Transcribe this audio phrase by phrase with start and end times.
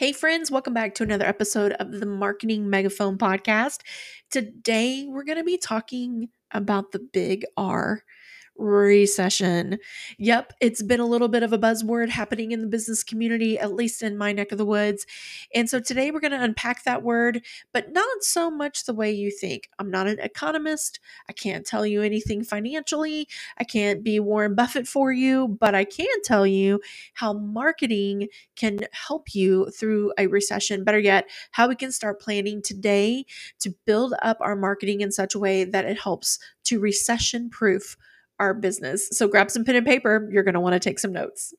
[0.00, 3.80] Hey, friends, welcome back to another episode of the Marketing Megaphone Podcast.
[4.30, 8.02] Today, we're going to be talking about the big R
[8.60, 9.78] recession.
[10.18, 13.74] Yep, it's been a little bit of a buzzword happening in the business community, at
[13.74, 15.06] least in my neck of the woods.
[15.54, 19.10] And so today we're going to unpack that word, but not so much the way
[19.10, 19.70] you think.
[19.78, 21.00] I'm not an economist.
[21.28, 23.26] I can't tell you anything financially.
[23.58, 26.80] I can't be Warren Buffett for you, but I can tell you
[27.14, 30.84] how marketing can help you through a recession.
[30.84, 33.24] Better yet, how we can start planning today
[33.60, 37.96] to build up our marketing in such a way that it helps to recession proof
[38.40, 39.08] our business.
[39.12, 40.28] So grab some pen and paper.
[40.32, 41.54] You're going to want to take some notes.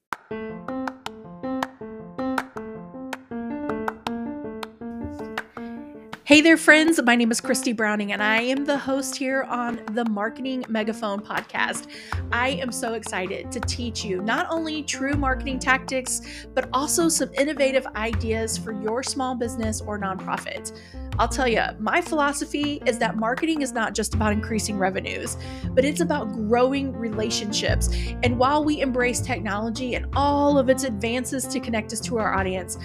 [6.23, 6.97] Hey there, friends.
[7.03, 11.19] My name is Christy Browning, and I am the host here on the Marketing Megaphone
[11.19, 11.87] podcast.
[12.31, 17.33] I am so excited to teach you not only true marketing tactics, but also some
[17.33, 20.71] innovative ideas for your small business or nonprofit.
[21.19, 25.37] I'll tell you, my philosophy is that marketing is not just about increasing revenues,
[25.71, 27.89] but it's about growing relationships.
[28.23, 32.33] And while we embrace technology and all of its advances to connect us to our
[32.33, 32.77] audience,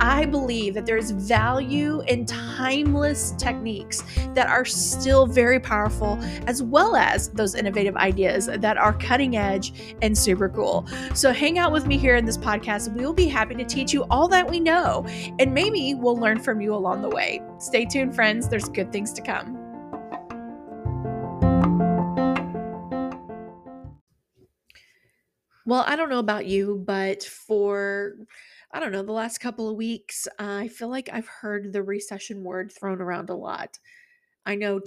[0.00, 4.02] I believe that there's value in timeless techniques
[4.34, 9.94] that are still very powerful, as well as those innovative ideas that are cutting edge
[10.02, 10.86] and super cool.
[11.14, 12.94] So hang out with me here in this podcast.
[12.96, 15.06] We will be happy to teach you all that we know,
[15.38, 17.40] and maybe we'll learn from you along the way.
[17.58, 18.48] Stay tuned, friends.
[18.48, 19.58] There's good things to come.
[25.66, 28.14] Well, I don't know about you, but for,
[28.70, 32.44] I don't know, the last couple of weeks, I feel like I've heard the recession
[32.44, 33.78] word thrown around a lot.
[34.46, 34.80] I know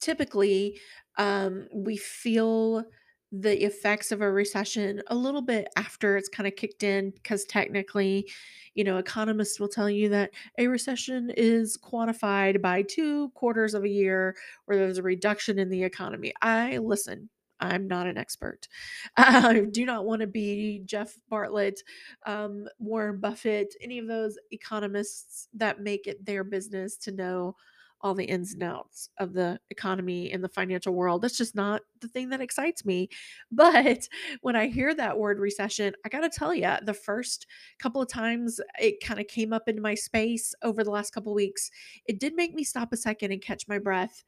[0.00, 0.78] typically
[1.16, 2.84] um, we feel
[3.32, 7.44] the effects of a recession a little bit after it's kind of kicked in because
[7.46, 8.30] technically
[8.74, 13.84] you know economists will tell you that a recession is quantified by two quarters of
[13.84, 17.30] a year where there's a reduction in the economy i listen
[17.62, 18.66] I'm not an expert.
[19.16, 21.80] I do not want to be Jeff Bartlett,
[22.26, 27.54] um, Warren Buffett, any of those economists that make it their business to know
[28.02, 31.22] all the ins and outs of the economy and the financial world.
[31.22, 33.08] That's just not the thing that excites me.
[33.52, 34.08] But
[34.40, 37.46] when I hear that word recession, I got to tell you, the first
[37.78, 41.32] couple of times it kind of came up into my space over the last couple
[41.32, 41.70] of weeks,
[42.06, 44.24] it did make me stop a second and catch my breath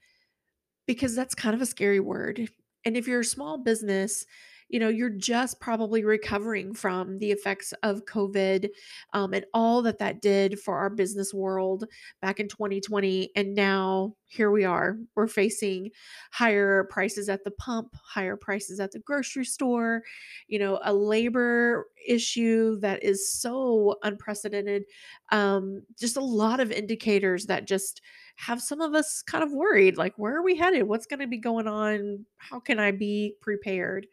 [0.87, 2.49] because that's kind of a scary word.
[2.85, 4.27] And if you're a small business,
[4.69, 8.69] you know, you're just probably recovering from the effects of COVID
[9.13, 11.85] um, and all that that did for our business world
[12.21, 13.31] back in 2020.
[13.37, 14.99] And now here we are.
[15.15, 15.91] We're facing
[16.33, 20.03] higher prices at the pump, higher prices at the grocery store,
[20.49, 24.85] you know, a labor issue that is so unprecedented.
[25.31, 28.01] Um, just a lot of indicators that just
[28.37, 30.85] have some of us kind of worried like, where are we headed?
[30.85, 32.27] What's going to be going on?
[32.39, 34.07] How can I be prepared?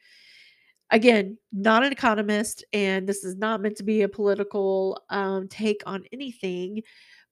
[0.91, 5.81] Again, not an economist, and this is not meant to be a political um, take
[5.85, 6.83] on anything.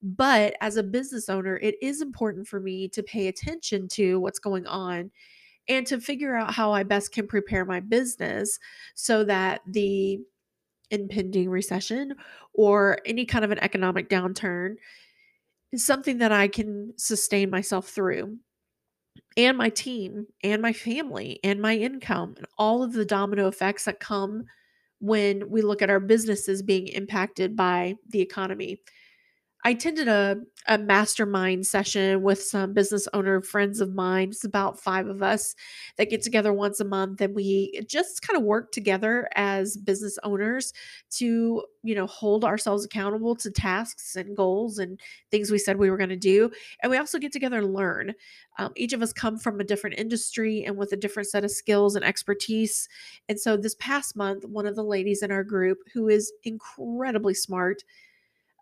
[0.02, 4.38] But as a business owner, it is important for me to pay attention to what's
[4.38, 5.10] going on
[5.68, 8.58] and to figure out how I best can prepare my business
[8.94, 10.18] so that the
[10.90, 12.14] impending recession
[12.54, 14.74] or any kind of an economic downturn
[15.70, 18.38] is something that I can sustain myself through
[19.36, 23.84] and my team and my family and my income and all of the domino effects
[23.84, 24.44] that come
[25.00, 28.80] when we look at our businesses being impacted by the economy.
[29.62, 30.38] I attended a,
[30.68, 34.30] a mastermind session with some business owner friends of mine.
[34.30, 35.54] It's about five of us
[35.98, 40.18] that get together once a month and we just kind of work together as business
[40.22, 40.72] owners
[41.10, 44.98] to, you know, hold ourselves accountable to tasks and goals and
[45.30, 46.50] things we said we were going to do.
[46.82, 48.14] And we also get together and learn.
[48.58, 51.50] Um, each of us come from a different industry and with a different set of
[51.50, 52.88] skills and expertise.
[53.28, 57.34] And so this past month, one of the ladies in our group who is incredibly
[57.34, 57.84] smart,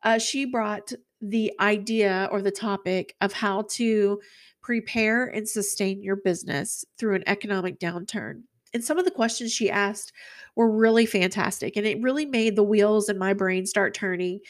[0.03, 4.21] uh, she brought the idea or the topic of how to
[4.63, 8.43] prepare and sustain your business through an economic downturn.
[8.75, 10.13] And some of the questions she asked
[10.55, 11.77] were really fantastic.
[11.77, 14.41] And it really made the wheels in my brain start turning.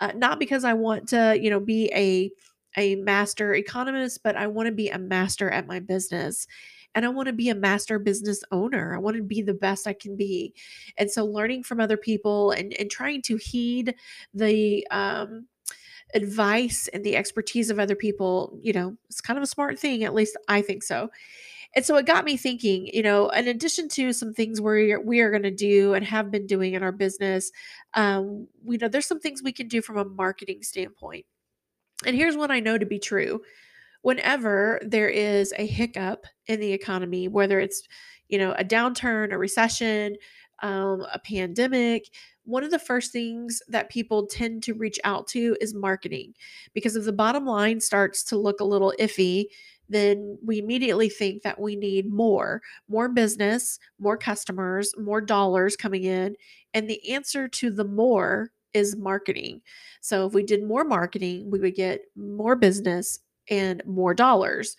[0.00, 2.30] Uh, not because I want to, you know, be a
[2.78, 6.46] a master economist, but I want to be a master at my business
[6.96, 8.94] and I want to be a master business owner.
[8.94, 10.54] I want to be the best I can be.
[10.96, 13.94] And so learning from other people and, and trying to heed
[14.32, 15.46] the um,
[16.14, 20.04] advice and the expertise of other people, you know, it's kind of a smart thing.
[20.04, 21.10] At least I think so.
[21.74, 25.20] And so it got me thinking, you know, in addition to some things we we
[25.20, 27.52] are going to do and have been doing in our business,
[27.92, 31.26] um, we know there's some things we can do from a marketing standpoint.
[32.06, 33.42] And here's what I know to be true.
[34.06, 37.82] Whenever there is a hiccup in the economy, whether it's,
[38.28, 40.14] you know, a downturn, a recession,
[40.62, 42.04] um, a pandemic,
[42.44, 46.34] one of the first things that people tend to reach out to is marketing.
[46.72, 49.46] Because if the bottom line starts to look a little iffy,
[49.88, 56.04] then we immediately think that we need more, more business, more customers, more dollars coming
[56.04, 56.36] in.
[56.74, 59.62] And the answer to the more is marketing.
[60.00, 63.18] So if we did more marketing, we would get more business
[63.50, 64.76] and more dollars.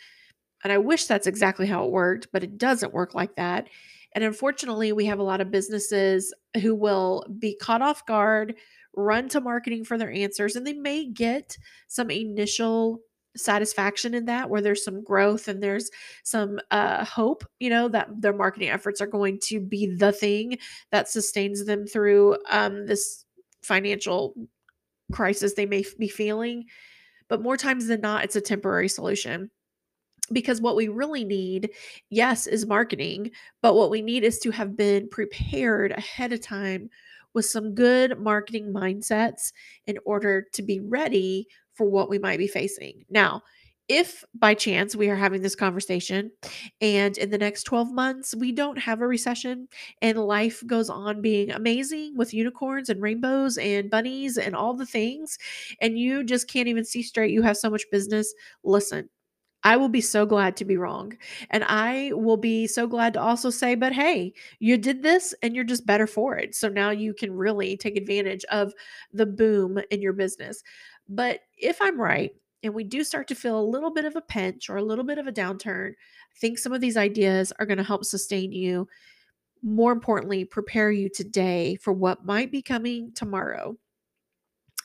[0.63, 3.67] And I wish that's exactly how it worked, but it doesn't work like that.
[4.13, 8.55] And unfortunately, we have a lot of businesses who will be caught off guard,
[8.95, 13.01] run to marketing for their answers, and they may get some initial
[13.35, 15.89] satisfaction in that where there's some growth and there's
[16.23, 20.57] some uh, hope you know that their marketing efforts are going to be the thing
[20.91, 23.25] that sustains them through um, this
[23.61, 24.33] financial
[25.11, 26.65] crisis they may be feeling
[27.29, 29.49] but more times than not it's a temporary solution
[30.31, 31.69] because what we really need,
[32.09, 33.31] yes, is marketing,
[33.61, 36.89] but what we need is to have been prepared ahead of time
[37.33, 39.51] with some good marketing mindsets
[39.85, 43.05] in order to be ready for what we might be facing.
[43.09, 43.41] Now,
[43.89, 46.31] if by chance we are having this conversation
[46.81, 49.67] and in the next 12 months we don't have a recession
[50.01, 54.85] and life goes on being amazing with unicorns and rainbows and bunnies and all the
[54.85, 55.37] things,
[55.81, 59.09] and you just can't even see straight, you have so much business, listen,
[59.63, 61.13] I will be so glad to be wrong.
[61.49, 65.55] And I will be so glad to also say, but hey, you did this and
[65.55, 66.55] you're just better for it.
[66.55, 68.73] So now you can really take advantage of
[69.11, 70.63] the boom in your business.
[71.09, 72.31] But if I'm right,
[72.63, 75.03] and we do start to feel a little bit of a pinch or a little
[75.03, 78.51] bit of a downturn, I think some of these ideas are going to help sustain
[78.51, 78.87] you.
[79.63, 83.77] More importantly, prepare you today for what might be coming tomorrow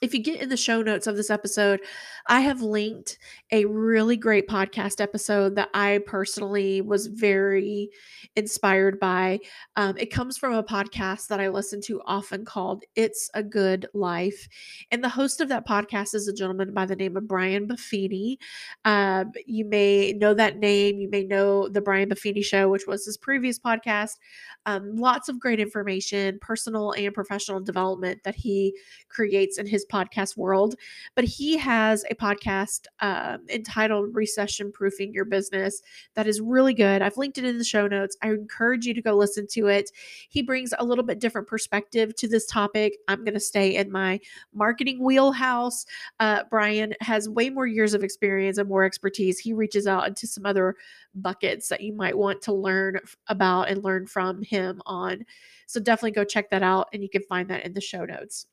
[0.02, 1.81] if you get in the show notes of this episode,
[2.26, 3.19] I have linked
[3.52, 7.88] a really great podcast episode that I personally was very
[8.34, 9.38] inspired by.
[9.76, 13.87] Um, it comes from a podcast that I listen to often called It's a Good
[13.94, 14.49] Life.
[14.90, 18.38] And the host of that podcast is a gentleman by the name of Brian Buffini.
[18.84, 20.98] Um, you may know that name.
[20.98, 24.19] You may know The Brian Buffini Show, which was his previous podcast.
[24.66, 28.76] Um, lots of great information, personal and professional development that he
[29.08, 30.77] creates in his podcast world.
[31.15, 35.83] But he has a podcast uh, entitled Recession Proofing Your Business
[36.15, 37.03] that is really good.
[37.03, 38.17] I've linked it in the show notes.
[38.23, 39.91] I encourage you to go listen to it.
[40.29, 42.94] He brings a little bit different perspective to this topic.
[43.09, 44.21] I'm going to stay in my
[44.55, 45.85] marketing wheelhouse.
[46.21, 49.39] Uh, Brian has way more years of experience and more expertise.
[49.39, 50.77] He reaches out into some other
[51.15, 52.99] buckets that you might want to learn
[53.29, 55.25] about and learn from him on.
[55.67, 58.47] So definitely go check that out and you can find that in the show notes.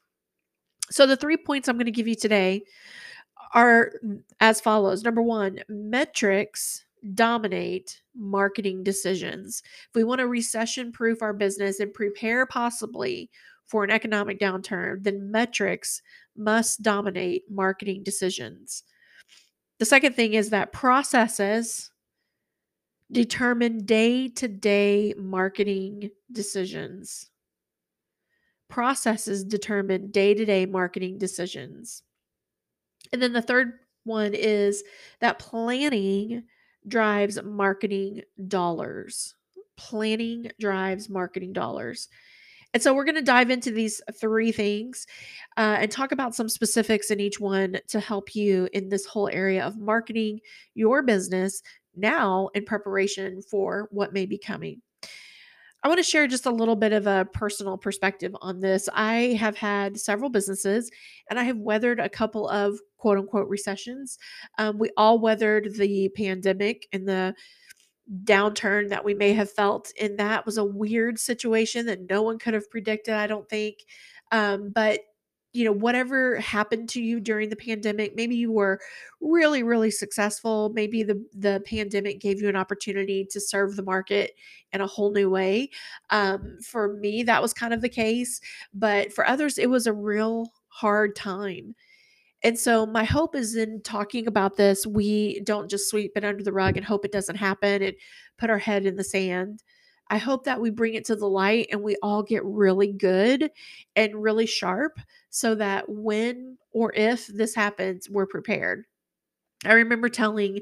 [0.92, 2.64] So the three points I'm going to give you today
[3.54, 3.94] are
[4.40, 5.04] as follows.
[5.04, 9.64] Number 1, metrics dominate marketing decisions.
[9.90, 13.30] If we want to recession proof our business and prepare possibly
[13.68, 16.02] for an economic downturn, then metrics
[16.36, 18.84] must dominate marketing decisions.
[19.78, 21.92] The second thing is that processes
[23.12, 27.30] determine day to day marketing decisions.
[28.69, 32.04] Processes determine day to day marketing decisions.
[33.11, 33.73] And then the third
[34.04, 34.83] one is
[35.19, 36.44] that planning
[36.88, 39.35] drives marketing dollars.
[39.78, 42.09] Planning drives marketing dollars.
[42.73, 45.07] And so we're going to dive into these three things
[45.57, 49.30] uh, and talk about some specifics in each one to help you in this whole
[49.30, 50.40] area of marketing
[50.76, 51.64] your business
[51.95, 54.81] now in preparation for what may be coming.
[55.81, 58.90] I want to share just a little bit of a personal perspective on this.
[58.94, 60.92] I have had several businesses
[61.30, 64.18] and I have weathered a couple of quote unquote recessions.
[64.57, 67.33] Um, we all weathered the pandemic and the
[68.24, 72.40] downturn that we may have felt in that was a weird situation that no one
[72.40, 73.78] could have predicted, I don't think.
[74.31, 75.00] Um, but
[75.54, 78.80] you know, whatever happened to you during the pandemic, maybe you were
[79.20, 80.70] really, really successful.
[80.74, 84.34] Maybe the the pandemic gave you an opportunity to serve the market
[84.72, 85.72] in a whole new way.
[86.12, 88.42] Um, for me, that was kind of the case,
[88.74, 91.76] but for others, it was a real hard time.
[92.44, 96.44] And so, my hope is in talking about this, we don't just sweep it under
[96.44, 97.96] the rug and hope it doesn't happen and
[98.38, 99.62] put our head in the sand.
[100.09, 103.51] I hope that we bring it to the light and we all get really good
[103.95, 104.99] and really sharp
[105.30, 108.85] so that when or if this happens, we're prepared.
[109.66, 110.59] I remember telling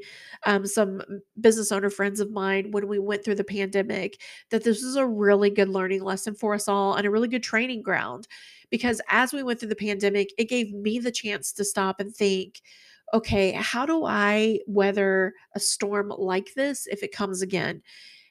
[0.47, 1.01] um, some
[1.39, 5.05] business owner friends of mine when we went through the pandemic that this was a
[5.05, 8.27] really good learning lesson for us all and a really good training ground.
[8.71, 12.13] Because as we went through the pandemic, it gave me the chance to stop and
[12.13, 12.61] think,
[13.13, 17.83] okay, how do I weather a storm like this if it comes again?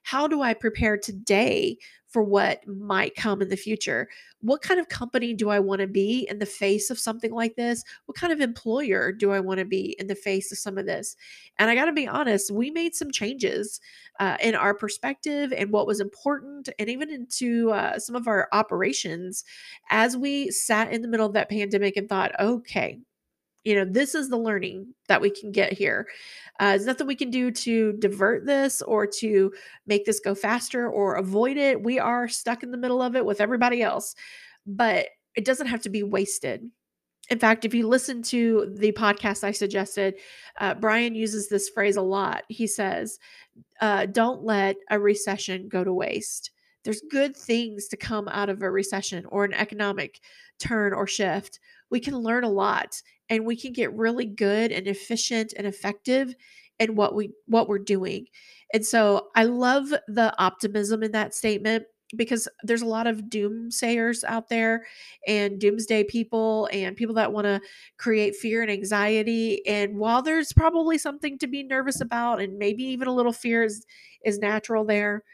[0.06, 4.08] How do I prepare today for what might come in the future?
[4.40, 7.56] What kind of company do I want to be in the face of something like
[7.56, 7.82] this?
[8.04, 10.86] What kind of employer do I want to be in the face of some of
[10.86, 11.16] this?
[11.58, 13.80] And I got to be honest, we made some changes
[14.20, 18.48] uh, in our perspective and what was important, and even into uh, some of our
[18.52, 19.42] operations
[19.90, 23.00] as we sat in the middle of that pandemic and thought, okay,
[23.66, 26.06] you know, this is the learning that we can get here.
[26.60, 29.52] Uh, there's nothing we can do to divert this or to
[29.88, 31.82] make this go faster or avoid it.
[31.82, 34.14] We are stuck in the middle of it with everybody else,
[34.66, 36.70] but it doesn't have to be wasted.
[37.28, 40.14] In fact, if you listen to the podcast I suggested,
[40.60, 42.44] uh, Brian uses this phrase a lot.
[42.48, 43.18] He says,
[43.80, 46.52] uh, Don't let a recession go to waste.
[46.84, 50.20] There's good things to come out of a recession or an economic
[50.60, 51.58] turn or shift.
[51.90, 56.34] We can learn a lot and we can get really good and efficient and effective
[56.78, 58.26] in what we what we're doing.
[58.72, 64.22] And so I love the optimism in that statement because there's a lot of doomsayers
[64.24, 64.86] out there
[65.26, 67.60] and doomsday people and people that want to
[67.98, 72.84] create fear and anxiety and while there's probably something to be nervous about and maybe
[72.84, 73.84] even a little fear is
[74.24, 75.24] is natural there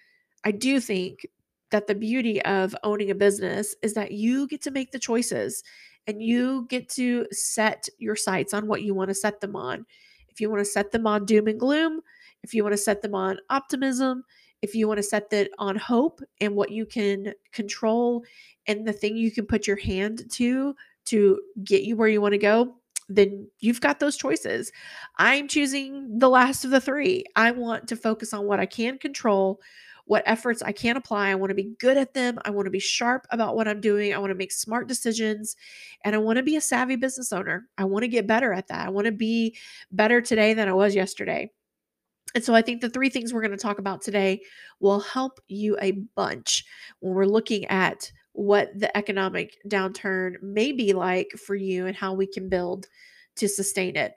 [0.45, 1.27] i do think
[1.71, 5.63] that the beauty of owning a business is that you get to make the choices
[6.07, 6.23] and mm-hmm.
[6.23, 9.87] you get to set your sights on what you want to set them on.
[10.29, 12.01] If you want to set them on doom and gloom,
[12.43, 14.25] if you want to set them on optimism,
[14.63, 18.25] if you want to set that on hope and what you can control
[18.67, 22.33] and the thing you can put your hand to to get you where you want
[22.33, 22.77] to go,
[23.09, 24.71] then you've got those choices.
[25.19, 27.25] I'm choosing the last of the three.
[27.35, 29.61] I want to focus on what I can control,
[30.05, 31.31] what efforts I can apply.
[31.31, 32.39] I want to be good at them.
[32.45, 34.13] I want to be sharp about what I'm doing.
[34.13, 35.57] I want to make smart decisions
[36.05, 37.69] and I want to be a savvy business owner.
[37.79, 38.87] I want to get better at that.
[38.87, 39.57] I want to be
[39.91, 41.51] better today than I was yesterday.
[42.35, 44.41] And so I think the three things we're going to talk about today
[44.81, 46.65] will help you a bunch
[47.01, 52.15] when we're looking at what the economic downturn may be like for you and how
[52.15, 52.87] we can build
[53.37, 54.15] to sustain it.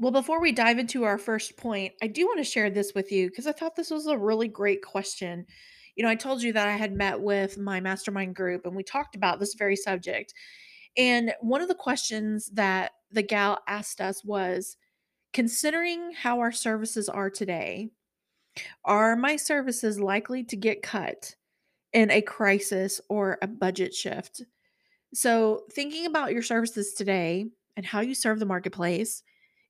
[0.00, 3.10] Well, before we dive into our first point, I do want to share this with
[3.10, 5.44] you because I thought this was a really great question.
[5.96, 8.84] You know, I told you that I had met with my mastermind group and we
[8.84, 10.34] talked about this very subject.
[10.96, 14.76] And one of the questions that the gal asked us was
[15.32, 17.88] considering how our services are today,
[18.84, 21.34] are my services likely to get cut
[21.92, 24.42] in a crisis or a budget shift?
[25.12, 29.22] So, thinking about your services today and how you serve the marketplace,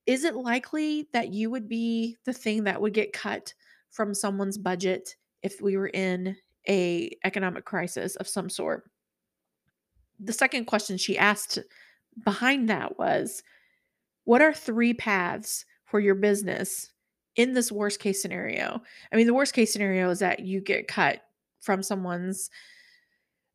[0.08, 3.52] is it likely that you would be the thing that would get cut
[3.90, 6.34] from someone's budget if we were in
[6.66, 8.90] a economic crisis of some sort?
[10.18, 11.58] The second question she asked
[12.24, 13.42] behind that was
[14.24, 16.90] what are three paths for your business
[17.36, 18.80] in this worst case scenario?
[19.12, 21.20] I mean, the worst case scenario is that you get cut
[21.60, 22.48] from someone's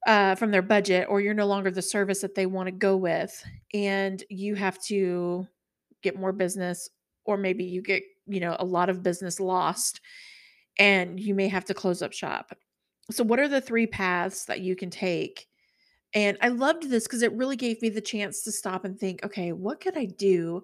[0.06, 2.96] uh, from their budget or you're no longer the service that they want to go
[2.96, 3.44] with
[3.74, 5.48] and you have to
[6.04, 6.90] get more business
[7.26, 10.02] or maybe you get, you know, a lot of business lost
[10.78, 12.56] and you may have to close up shop.
[13.12, 15.48] So what are the three paths that you can take?
[16.14, 19.24] And I loved this because it really gave me the chance to stop and think,
[19.26, 20.62] okay, what could I do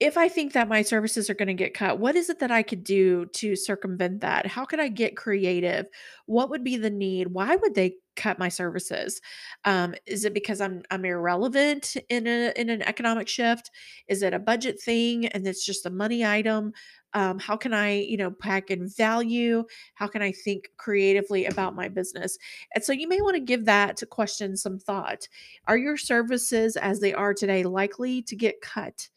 [0.00, 2.52] if I think that my services are going to get cut, what is it that
[2.52, 4.46] I could do to circumvent that?
[4.46, 5.88] How could I get creative?
[6.26, 7.28] What would be the need?
[7.28, 9.20] Why would they cut my services?
[9.64, 13.72] Um, is it because I'm I'm irrelevant in a in an economic shift?
[14.06, 16.74] Is it a budget thing and it's just a money item?
[17.14, 19.64] Um, how can I, you know, pack in value?
[19.94, 22.38] How can I think creatively about my business?
[22.74, 25.26] And so you may want to give that question some thought.
[25.66, 29.08] Are your services as they are today likely to get cut?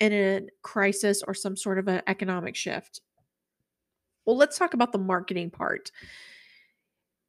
[0.00, 3.00] In a crisis or some sort of an economic shift.
[4.24, 5.92] Well, let's talk about the marketing part.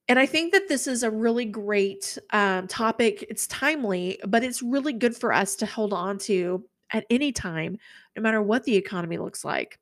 [0.07, 3.25] And I think that this is a really great um, topic.
[3.29, 7.77] It's timely, but it's really good for us to hold on to at any time,
[8.15, 9.79] no matter what the economy looks like.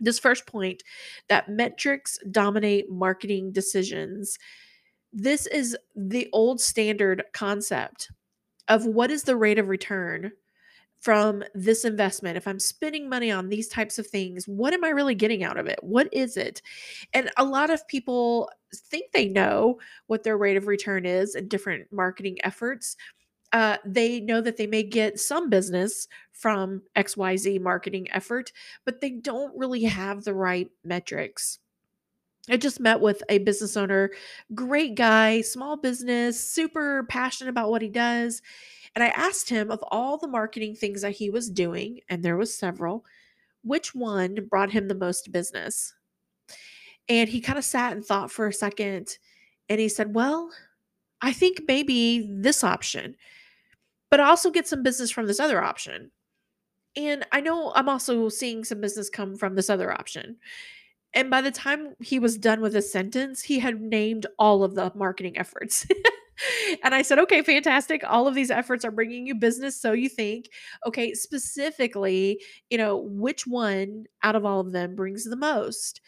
[0.00, 0.82] This first point
[1.28, 4.38] that metrics dominate marketing decisions.
[5.12, 8.10] This is the old standard concept
[8.68, 10.32] of what is the rate of return
[11.00, 14.90] from this investment, if I'm spending money on these types of things, what am I
[14.90, 15.78] really getting out of it?
[15.82, 16.60] What is it?
[17.14, 19.78] And a lot of people think they know
[20.08, 22.96] what their rate of return is in different marketing efforts.
[23.52, 28.52] uh, they know that they may get some business from XYZ marketing effort,
[28.84, 31.58] but they don't really have the right metrics.
[32.50, 34.10] I just met with a business owner,
[34.54, 38.40] great guy, small business, super passionate about what he does.
[38.98, 42.36] And I asked him of all the marketing things that he was doing, and there
[42.36, 43.04] was several,
[43.62, 45.94] which one brought him the most business?
[47.08, 49.18] And he kind of sat and thought for a second
[49.68, 50.50] and he said, "Well,
[51.22, 53.14] I think maybe this option,
[54.10, 56.10] but I also get some business from this other option.
[56.96, 60.38] And I know I'm also seeing some business come from this other option."
[61.14, 64.74] And by the time he was done with his sentence, he had named all of
[64.74, 65.86] the marketing efforts.
[66.84, 68.02] and I said, okay, fantastic.
[68.06, 69.80] All of these efforts are bringing you business.
[69.80, 70.50] So you think,
[70.86, 72.40] okay, specifically,
[72.70, 76.00] you know, which one out of all of them brings the most?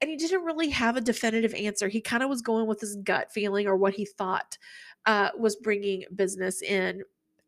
[0.00, 1.88] And he didn't really have a definitive answer.
[1.88, 4.58] He kind of was going with his gut feeling or what he thought
[5.06, 7.02] uh, was bringing business in.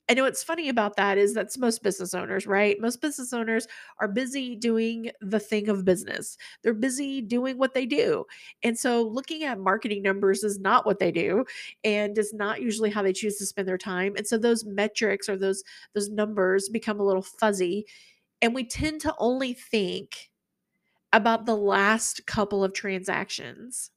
[0.09, 2.81] I know what's funny about that is that's most business owners, right?
[2.81, 3.67] Most business owners
[4.01, 6.39] are busy doing the thing of business.
[6.63, 8.25] They're busy doing what they do.
[8.63, 11.45] And so looking at marketing numbers is not what they do
[11.85, 14.15] and is not usually how they choose to spend their time.
[14.17, 15.63] And so those metrics or those
[15.95, 17.87] those numbers become a little fuzzy
[18.43, 20.31] and we tend to only think
[21.13, 23.91] about the last couple of transactions.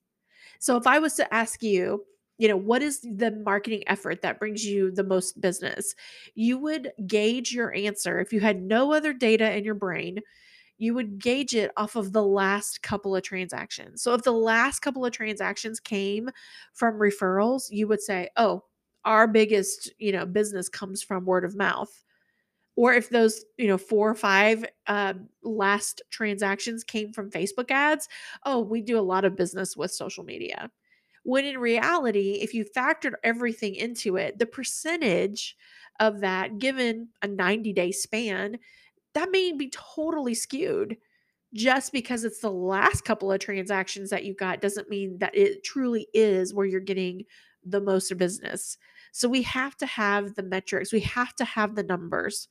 [0.59, 2.05] So if I was to ask you,
[2.41, 5.95] you know, what is the marketing effort that brings you the most business?
[6.35, 10.19] You would gauge your answer if you had no other data in your brain.
[10.77, 14.01] You would gauge it off of the last couple of transactions.
[14.03, 16.29] So if the last couple of transactions came
[16.73, 18.63] from referrals, you would say, "Oh,
[19.05, 22.03] our biggest, you know, business comes from word of mouth."
[22.75, 28.07] Or if those, you know, 4 or 5, um, last transactions came from Facebook ads,
[28.45, 30.71] "Oh, we do a lot of business with social media."
[31.23, 35.55] When in reality, if you factored everything into it, the percentage
[35.99, 38.57] of that given a 90-day span,
[39.13, 40.97] that may be totally skewed.
[41.53, 45.65] Just because it's the last couple of transactions that you got doesn't mean that it
[45.65, 47.25] truly is where you're getting
[47.65, 48.77] the most business.
[49.11, 52.47] So we have to have the metrics, we have to have the numbers.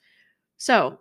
[0.59, 1.01] So,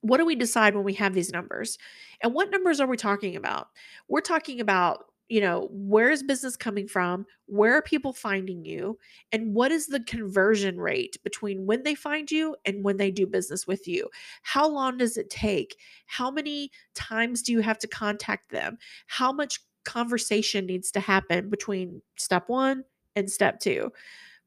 [0.00, 1.78] what do we decide when we have these numbers?
[2.22, 3.68] And what numbers are we talking about?
[4.08, 7.26] We're talking about, you know, where is business coming from?
[7.46, 8.98] Where are people finding you?
[9.32, 13.26] And what is the conversion rate between when they find you and when they do
[13.26, 14.08] business with you?
[14.42, 15.76] How long does it take?
[16.06, 18.78] How many times do you have to contact them?
[19.06, 22.84] How much conversation needs to happen between step one
[23.14, 23.92] and step two?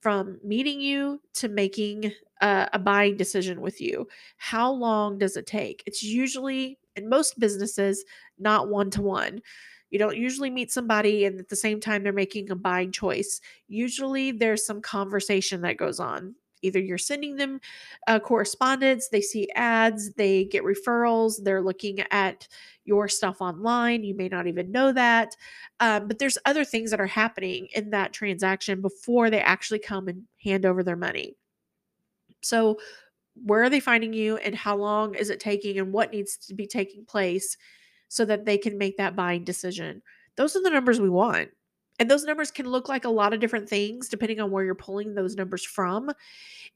[0.01, 2.11] from meeting you to making
[2.41, 4.07] a, a buying decision with you.
[4.37, 5.83] How long does it take?
[5.85, 8.05] It's usually, in most businesses,
[8.37, 9.41] not one to one.
[9.89, 13.41] You don't usually meet somebody and at the same time they're making a buying choice.
[13.67, 16.35] Usually there's some conversation that goes on.
[16.61, 17.59] Either you're sending them
[18.07, 22.47] uh, correspondence, they see ads, they get referrals, they're looking at
[22.83, 24.03] your stuff online.
[24.03, 25.35] You may not even know that.
[25.79, 30.07] Um, but there's other things that are happening in that transaction before they actually come
[30.07, 31.35] and hand over their money.
[32.41, 32.77] So,
[33.41, 36.53] where are they finding you and how long is it taking and what needs to
[36.53, 37.55] be taking place
[38.09, 40.03] so that they can make that buying decision?
[40.35, 41.51] Those are the numbers we want.
[41.99, 44.75] And those numbers can look like a lot of different things depending on where you're
[44.75, 46.09] pulling those numbers from.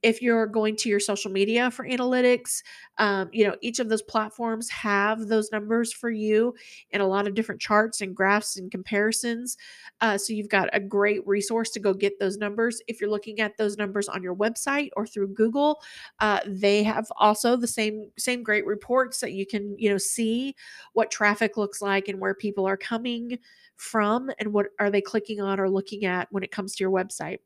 [0.01, 2.61] If you're going to your social media for analytics,
[2.97, 6.53] um, you know, each of those platforms have those numbers for you
[6.91, 9.57] in a lot of different charts and graphs and comparisons.
[10.01, 12.81] Uh, so you've got a great resource to go get those numbers.
[12.87, 15.81] If you're looking at those numbers on your website or through Google,
[16.19, 20.55] uh, they have also the same same great reports that you can you know see
[20.93, 23.37] what traffic looks like and where people are coming
[23.83, 26.91] from and what are they clicking on or looking at when it comes to your
[26.91, 27.39] website.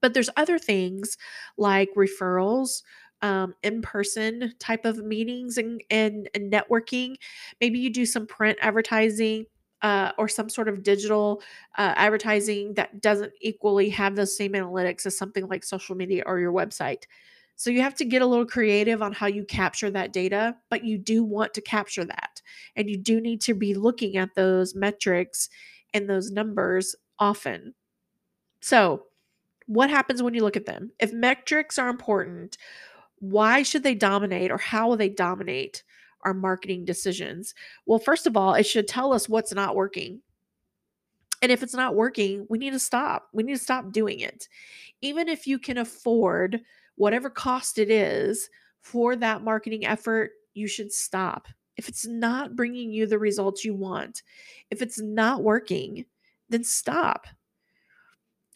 [0.00, 1.16] But there's other things
[1.56, 2.82] like referrals,
[3.22, 7.14] um, in-person type of meetings and, and, and networking.
[7.60, 9.46] Maybe you do some print advertising
[9.80, 11.42] uh, or some sort of digital
[11.78, 16.38] uh, advertising that doesn't equally have those same analytics as something like social media or
[16.38, 17.04] your website.
[17.62, 20.84] So you have to get a little creative on how you capture that data, but
[20.84, 22.42] you do want to capture that.
[22.74, 25.48] And you do need to be looking at those metrics
[25.94, 27.72] and those numbers often.
[28.62, 29.04] So,
[29.66, 30.90] what happens when you look at them?
[30.98, 32.58] If metrics are important,
[33.20, 35.84] why should they dominate or how will they dominate
[36.22, 37.54] our marketing decisions?
[37.86, 40.20] Well, first of all, it should tell us what's not working.
[41.40, 43.28] And if it's not working, we need to stop.
[43.32, 44.48] We need to stop doing it.
[45.00, 46.60] Even if you can afford
[46.96, 48.48] whatever cost it is
[48.80, 51.48] for that marketing effort, you should stop.
[51.76, 54.22] If it's not bringing you the results you want,
[54.70, 56.04] if it's not working,
[56.48, 57.26] then stop.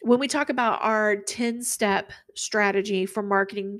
[0.01, 3.79] when we talk about our 10 step strategy for marketing,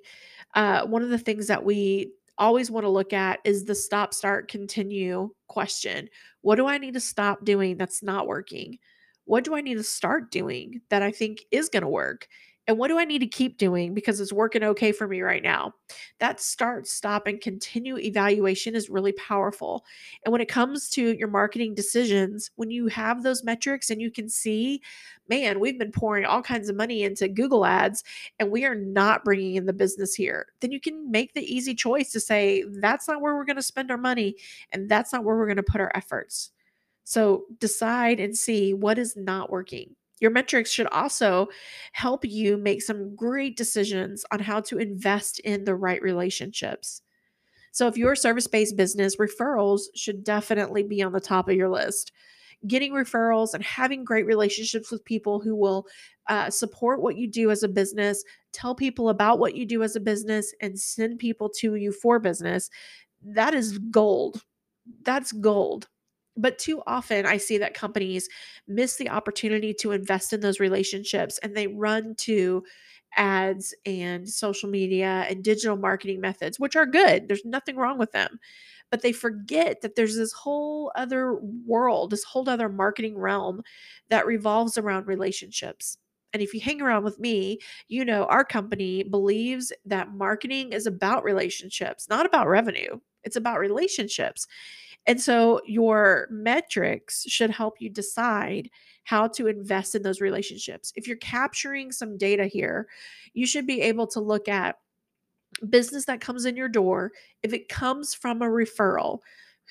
[0.56, 4.14] uh, one of the things that we always want to look at is the stop,
[4.14, 6.10] start, continue question.
[6.42, 8.80] What do I need to stop doing that's not working?
[9.26, 12.28] What do I need to start doing that I think is going to work?
[12.68, 15.42] And what do I need to keep doing because it's working okay for me right
[15.42, 15.74] now?
[16.20, 19.86] That start, stop, and continue evaluation is really powerful.
[20.26, 24.12] And when it comes to your marketing decisions, when you have those metrics and you
[24.12, 24.82] can see,
[25.30, 28.04] man, we've been pouring all kinds of money into Google ads
[28.38, 31.74] and we are not bringing in the business here, then you can make the easy
[31.74, 34.36] choice to say, that's not where we're going to spend our money
[34.74, 36.52] and that's not where we're going to put our efforts.
[37.06, 39.96] So decide and see what is not working.
[40.20, 41.48] Your metrics should also
[41.94, 47.02] help you make some great decisions on how to invest in the right relationships.
[47.72, 51.56] So, if you're a service based business, referrals should definitely be on the top of
[51.56, 52.12] your list.
[52.66, 55.86] Getting referrals and having great relationships with people who will
[56.28, 59.96] uh, support what you do as a business, tell people about what you do as
[59.96, 62.72] a business, and send people to you for business
[63.24, 64.44] that is gold.
[65.04, 65.88] That's gold.
[66.38, 68.30] But too often, I see that companies
[68.68, 72.64] miss the opportunity to invest in those relationships and they run to
[73.16, 77.28] ads and social media and digital marketing methods, which are good.
[77.28, 78.40] There's nothing wrong with them.
[78.92, 83.62] But they forget that there's this whole other world, this whole other marketing realm
[84.10, 85.98] that revolves around relationships.
[86.34, 90.86] And if you hang around with me, you know our company believes that marketing is
[90.86, 93.00] about relationships, not about revenue.
[93.24, 94.48] It's about relationships.
[95.08, 98.70] And so your metrics should help you decide
[99.06, 100.92] how to invest in those relationships.
[100.96, 102.88] If you're capturing some data here,
[103.34, 104.78] you should be able to look at
[105.70, 109.20] business that comes in your door, if it comes from a referral,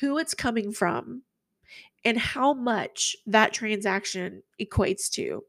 [0.01, 1.22] who it's coming from,
[2.05, 5.44] and how much that transaction equates to.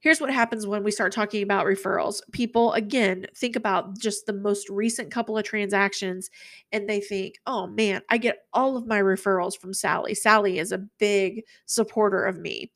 [0.00, 2.20] Here's what happens when we start talking about referrals.
[2.30, 6.30] People, again, think about just the most recent couple of transactions
[6.70, 10.14] and they think, oh man, I get all of my referrals from Sally.
[10.14, 12.70] Sally is a big supporter of me.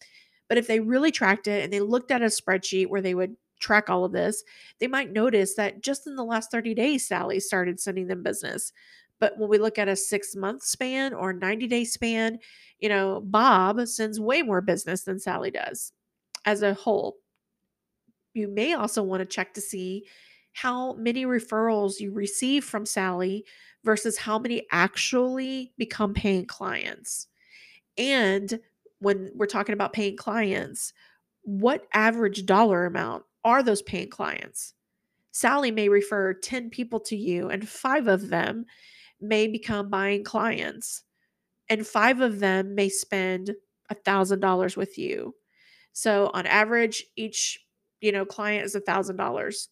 [0.49, 3.37] But if they really tracked it and they looked at a spreadsheet where they would
[3.61, 4.43] track all of this,
[4.81, 8.73] they might notice that just in the last 30 days, Sally started sending them business.
[9.21, 12.41] But when we look at a six month span or 90 day span,
[12.81, 15.93] you know, Bob sends way more business than Sally does
[16.45, 17.17] as a whole.
[18.35, 20.07] You may also want to check to see
[20.53, 23.45] how many referrals you receive from Sally
[23.85, 27.29] versus how many actually become paying clients.
[27.99, 28.61] And
[28.99, 30.93] when we're talking about paying clients,
[31.43, 34.75] what average dollar amount are those paying clients?
[35.33, 38.67] Sally may refer 10 people to you, and five of them
[39.21, 41.03] may become buying clients,
[41.69, 43.53] and five of them may spend
[43.91, 45.35] $1,000 with you.
[45.93, 47.61] So on average, each
[48.01, 49.69] you know client is a thousand dollars.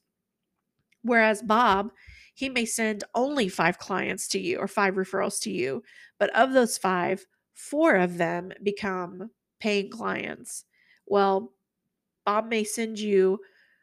[1.03, 1.93] Whereas Bob,
[2.35, 5.83] he may send only five clients to you or five referrals to you,
[6.19, 9.31] but of those five, four of them become
[9.61, 10.65] paying clients.
[11.07, 11.53] Well,
[12.25, 13.41] Bob may send you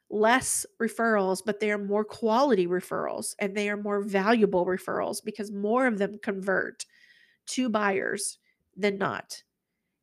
[0.10, 5.52] less referrals, but they are more quality referrals and they are more valuable referrals because
[5.52, 6.86] more of them convert
[7.48, 8.40] to buyers
[8.76, 9.44] than not.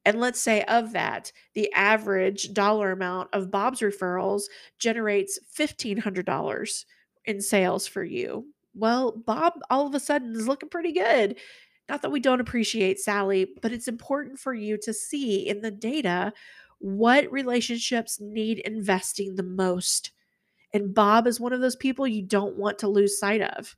[0.05, 4.45] And let's say of that, the average dollar amount of Bob's referrals
[4.79, 6.85] generates $1,500
[7.25, 8.47] in sales for you.
[8.75, 11.37] Well, Bob all of a sudden is looking pretty good.
[11.89, 15.71] Not that we don't appreciate Sally, but it's important for you to see in the
[15.71, 16.33] data
[16.79, 20.11] what relationships need investing the most.
[20.75, 23.77] And Bob is one of those people you don't want to lose sight of.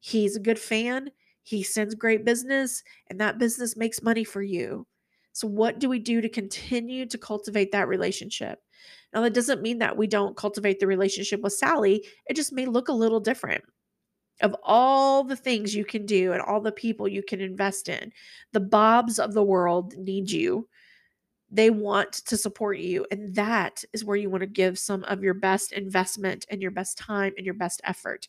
[0.00, 1.10] He's a good fan,
[1.42, 4.86] he sends great business, and that business makes money for you.
[5.34, 8.60] So, what do we do to continue to cultivate that relationship?
[9.12, 12.66] Now, that doesn't mean that we don't cultivate the relationship with Sally, it just may
[12.66, 13.64] look a little different.
[14.40, 18.12] Of all the things you can do and all the people you can invest in,
[18.52, 20.68] the Bobs of the world need you.
[21.50, 23.06] They want to support you.
[23.10, 26.72] And that is where you want to give some of your best investment and your
[26.72, 28.28] best time and your best effort.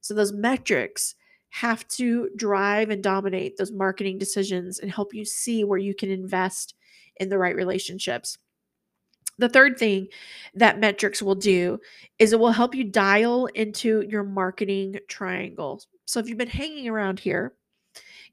[0.00, 1.14] So, those metrics
[1.50, 6.10] have to drive and dominate those marketing decisions and help you see where you can
[6.10, 6.74] invest
[7.16, 8.38] in the right relationships.
[9.38, 10.08] The third thing
[10.54, 11.80] that metrics will do
[12.18, 15.82] is it will help you dial into your marketing triangle.
[16.04, 17.54] So if you've been hanging around here,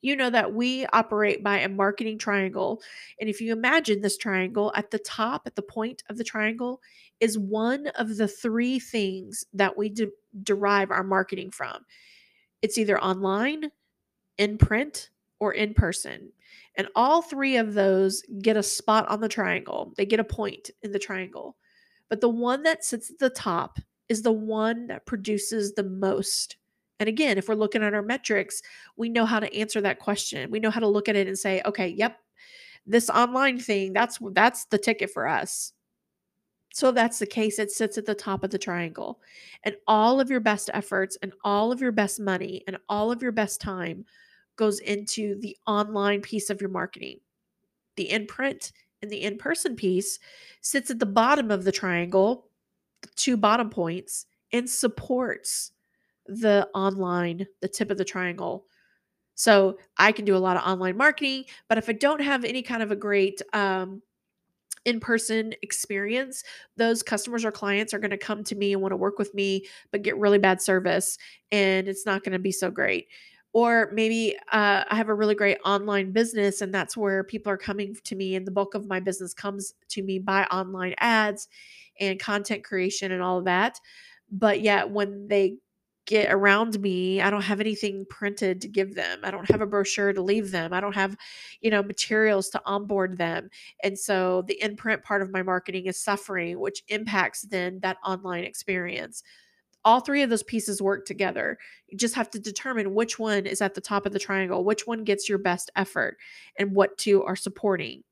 [0.01, 2.81] you know that we operate by a marketing triangle.
[3.19, 6.81] And if you imagine this triangle at the top, at the point of the triangle,
[7.19, 10.11] is one of the three things that we de-
[10.43, 11.83] derive our marketing from.
[12.61, 13.71] It's either online,
[14.37, 16.31] in print, or in person.
[16.75, 19.93] And all three of those get a spot on the triangle.
[19.97, 21.57] They get a point in the triangle.
[22.09, 26.57] but the one that sits at the top is the one that produces the most.
[26.99, 28.61] And again, if we're looking at our metrics,
[28.95, 30.49] we know how to answer that question.
[30.49, 32.19] We know how to look at it and say, okay, yep,
[32.85, 35.73] this online thing, that's that's the ticket for us.
[36.77, 39.19] So that's the case, it sits at the top of the triangle.
[39.63, 43.23] And all of your best efforts and all of your best money and all of
[43.23, 44.05] your best time
[44.57, 47.17] goes into the online piece of your marketing.
[47.95, 50.19] The in print and the in person piece
[50.61, 52.45] sits at the bottom of the triangle,
[53.01, 55.71] the two bottom points, and supports
[56.27, 58.65] the online, the tip of the triangle.
[59.33, 62.61] So I can do a lot of online marketing, but if I don't have any
[62.61, 64.03] kind of a great um,
[64.87, 66.43] in person experience,
[66.77, 69.33] those customers or clients are going to come to me and want to work with
[69.33, 71.17] me, but get really bad service
[71.51, 73.07] and it's not going to be so great.
[73.53, 77.57] Or maybe uh, I have a really great online business and that's where people are
[77.57, 81.47] coming to me, and the bulk of my business comes to me by online ads
[81.99, 83.79] and content creation and all of that.
[84.31, 85.57] But yet, when they
[86.07, 87.21] get around me.
[87.21, 89.19] I don't have anything printed to give them.
[89.23, 90.73] I don't have a brochure to leave them.
[90.73, 91.15] I don't have,
[91.61, 93.49] you know, materials to onboard them.
[93.83, 97.97] And so the in print part of my marketing is suffering, which impacts then that
[98.05, 99.21] online experience.
[99.83, 101.57] All three of those pieces work together.
[101.87, 104.87] You just have to determine which one is at the top of the triangle, which
[104.87, 106.17] one gets your best effort,
[106.57, 108.03] and what two are supporting.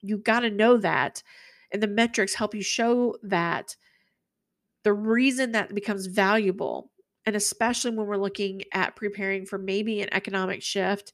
[0.00, 1.22] You got to know that.
[1.70, 3.76] And the metrics help you show that
[4.84, 6.90] the reason that becomes valuable
[7.26, 11.12] and especially when we're looking at preparing for maybe an economic shift,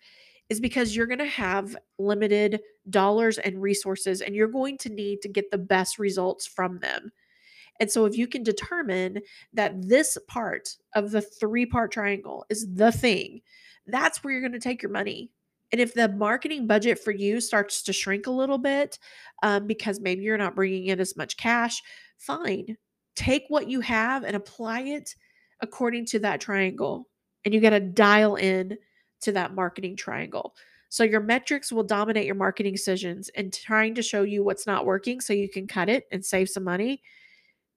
[0.48, 5.22] is because you're going to have limited dollars and resources and you're going to need
[5.22, 7.10] to get the best results from them.
[7.80, 9.20] And so, if you can determine
[9.54, 13.40] that this part of the three part triangle is the thing,
[13.86, 15.30] that's where you're going to take your money.
[15.72, 18.98] And if the marketing budget for you starts to shrink a little bit
[19.42, 21.82] um, because maybe you're not bringing in as much cash,
[22.18, 22.76] fine.
[23.16, 25.14] Take what you have and apply it
[25.62, 27.08] according to that triangle.
[27.44, 28.76] And you got to dial in
[29.22, 30.54] to that marketing triangle.
[30.88, 34.84] So your metrics will dominate your marketing decisions and trying to show you what's not
[34.84, 37.02] working so you can cut it and save some money.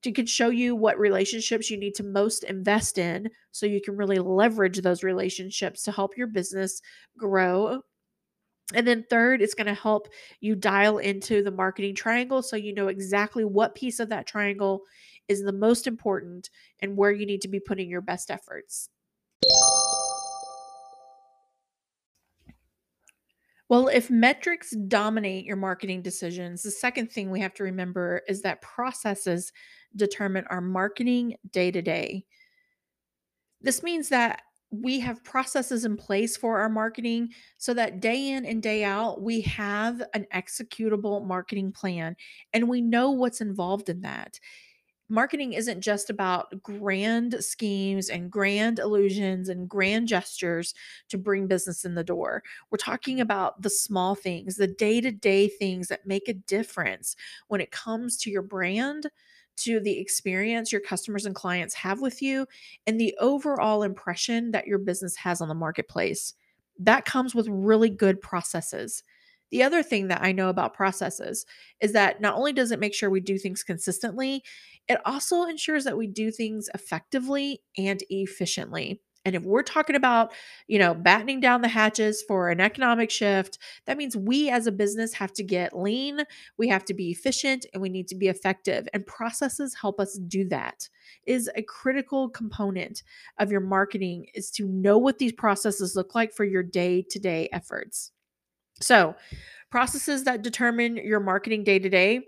[0.04, 3.96] You can show you what relationships you need to most invest in so you can
[3.96, 6.82] really leverage those relationships to help your business
[7.18, 7.82] grow.
[8.74, 10.10] And then third, it's going to help
[10.42, 14.82] you dial into the marketing triangle so you know exactly what piece of that triangle
[15.28, 18.90] is the most important and where you need to be putting your best efforts.
[23.68, 28.44] Well, if metrics dominate your marketing decisions, the second thing we have to remember is
[28.44, 29.52] that processes
[29.96, 32.26] determine our marketing day to day.
[33.62, 38.46] This means that we have processes in place for our marketing so that day in
[38.46, 42.16] and day out, we have an executable marketing plan
[42.54, 44.40] and we know what's involved in that
[45.10, 50.74] marketing isn't just about grand schemes and grand illusions and grand gestures
[51.10, 52.44] to bring business in the door.
[52.72, 57.16] We're talking about the small things, the day to day things that make a difference
[57.48, 59.08] when it comes to your brand,
[59.58, 62.46] to the experience your customers and clients have with you,
[62.88, 66.34] and the overall impression that your business has on the marketplace.
[66.80, 69.04] That comes with really good processes.
[69.52, 71.46] The other thing that I know about processes
[71.82, 74.44] is that not only does it make sure we do things consistently,
[74.88, 79.02] it also ensures that we do things effectively and efficiently.
[79.28, 80.34] And if we're talking about,
[80.68, 84.72] you know, battening down the hatches for an economic shift, that means we as a
[84.72, 86.22] business have to get lean,
[86.60, 88.88] we have to be efficient, and we need to be effective.
[88.94, 90.88] And processes help us do that.
[91.26, 93.02] Is a critical component
[93.40, 98.12] of your marketing is to know what these processes look like for your day-to-day efforts.
[98.82, 99.16] So,
[99.72, 102.22] processes that determine your marketing day to day,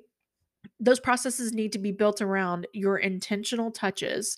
[0.80, 4.38] those processes need to be built around your intentional touches.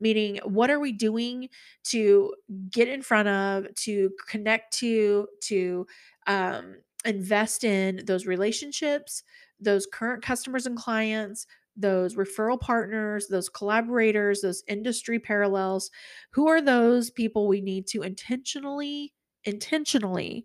[0.00, 1.48] Meaning, what are we doing
[1.84, 2.34] to
[2.70, 5.86] get in front of, to connect to, to
[6.26, 9.22] um, invest in those relationships,
[9.60, 15.90] those current customers and clients, those referral partners, those collaborators, those industry parallels?
[16.32, 20.44] Who are those people we need to intentionally, intentionally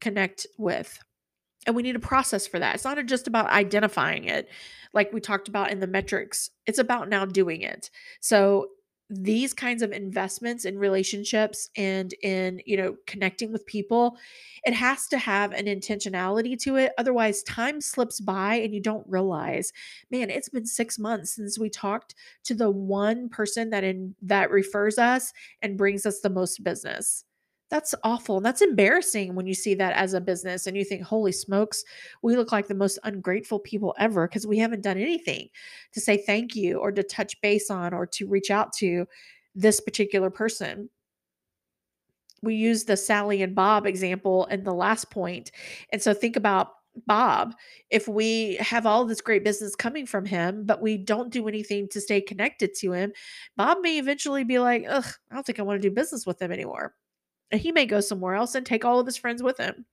[0.00, 0.98] connect with.
[1.66, 2.74] And we need a process for that.
[2.74, 4.48] It's not just about identifying it,
[4.94, 6.50] like we talked about in the metrics.
[6.66, 7.90] It's about now doing it.
[8.20, 8.68] So
[9.10, 14.18] these kinds of investments in relationships and in you know connecting with people
[14.64, 19.06] it has to have an intentionality to it otherwise time slips by and you don't
[19.08, 19.72] realize
[20.10, 24.50] man it's been 6 months since we talked to the one person that in that
[24.50, 25.32] refers us
[25.62, 27.24] and brings us the most business
[27.70, 28.38] That's awful.
[28.38, 31.84] And that's embarrassing when you see that as a business and you think, holy smokes,
[32.22, 35.48] we look like the most ungrateful people ever because we haven't done anything
[35.92, 39.06] to say thank you or to touch base on or to reach out to
[39.54, 40.88] this particular person.
[42.42, 45.50] We use the Sally and Bob example in the last point.
[45.92, 46.70] And so think about
[47.06, 47.54] Bob.
[47.90, 51.88] If we have all this great business coming from him, but we don't do anything
[51.90, 53.12] to stay connected to him,
[53.56, 56.40] Bob may eventually be like, ugh, I don't think I want to do business with
[56.40, 56.94] him anymore.
[57.52, 59.86] He may go somewhere else and take all of his friends with him.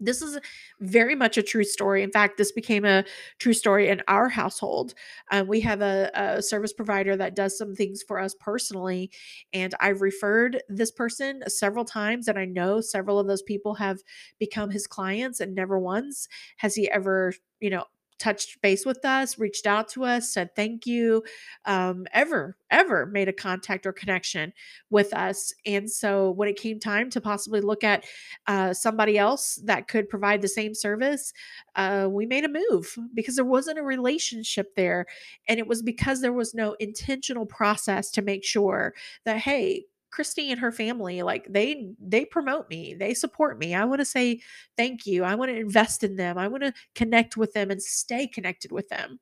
[0.00, 0.38] This is
[0.80, 2.02] very much a true story.
[2.02, 3.04] In fact, this became a
[3.38, 4.94] true story in our household.
[5.30, 9.12] Um, we have a, a service provider that does some things for us personally,
[9.52, 14.00] and I've referred this person several times, and I know several of those people have
[14.40, 16.26] become his clients, and never once
[16.56, 17.84] has he ever, you know,
[18.22, 21.24] touched base with us, reached out to us, said thank you,
[21.64, 24.52] um, ever, ever made a contact or connection
[24.90, 25.52] with us.
[25.66, 28.04] And so when it came time to possibly look at
[28.46, 31.32] uh, somebody else that could provide the same service,
[31.74, 35.06] uh, we made a move because there wasn't a relationship there.
[35.48, 40.50] And it was because there was no intentional process to make sure that, hey, Christy
[40.52, 43.74] and her family, like they they promote me, they support me.
[43.74, 44.40] I want to say
[44.76, 45.24] thank you.
[45.24, 46.38] I want to invest in them.
[46.38, 49.18] I want to connect with them and stay connected with them.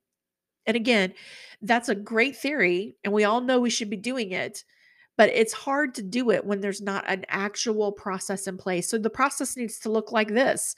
[0.67, 1.13] And again,
[1.61, 4.63] that's a great theory, and we all know we should be doing it,
[5.17, 8.89] but it's hard to do it when there's not an actual process in place.
[8.89, 10.75] So the process needs to look like this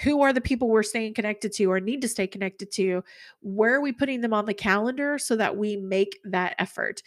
[0.00, 3.04] Who are the people we're staying connected to or need to stay connected to?
[3.40, 7.02] Where are we putting them on the calendar so that we make that effort?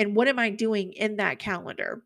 [0.00, 2.02] And what am I doing in that calendar?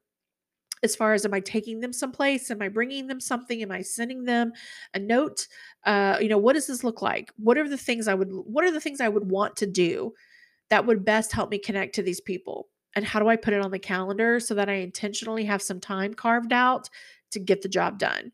[0.82, 2.50] As far as am I taking them someplace?
[2.50, 3.62] Am I bringing them something?
[3.62, 4.52] Am I sending them
[4.94, 5.46] a note?
[5.84, 7.32] Uh, you know, what does this look like?
[7.36, 10.12] What are the things I would what are the things I would want to do
[10.70, 12.68] that would best help me connect to these people?
[12.96, 15.80] And how do I put it on the calendar so that I intentionally have some
[15.80, 16.90] time carved out
[17.30, 18.32] to get the job done?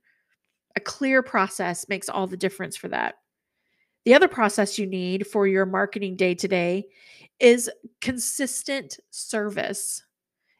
[0.74, 3.16] A clear process makes all the difference for that.
[4.04, 6.86] The other process you need for your marketing day to day
[7.38, 10.04] is consistent service.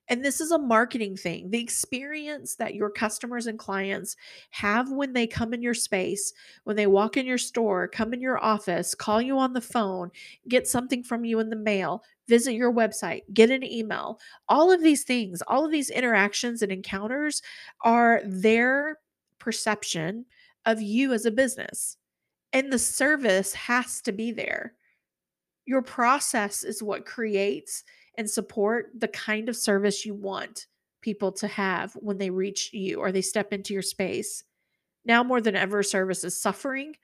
[0.09, 1.51] And this is a marketing thing.
[1.51, 4.17] The experience that your customers and clients
[4.51, 6.33] have when they come in your space,
[6.65, 10.11] when they walk in your store, come in your office, call you on the phone,
[10.49, 14.83] get something from you in the mail, visit your website, get an email, all of
[14.83, 17.41] these things, all of these interactions and encounters
[17.83, 18.99] are their
[19.39, 20.27] perception
[20.67, 21.97] of you as a business.
[22.53, 24.75] And the service has to be there.
[25.67, 27.85] Your process is what creates
[28.19, 30.67] and support the kind of service you want
[31.01, 34.45] people to have when they reach you or they step into your space.
[35.05, 36.97] Now more than ever, service is suffering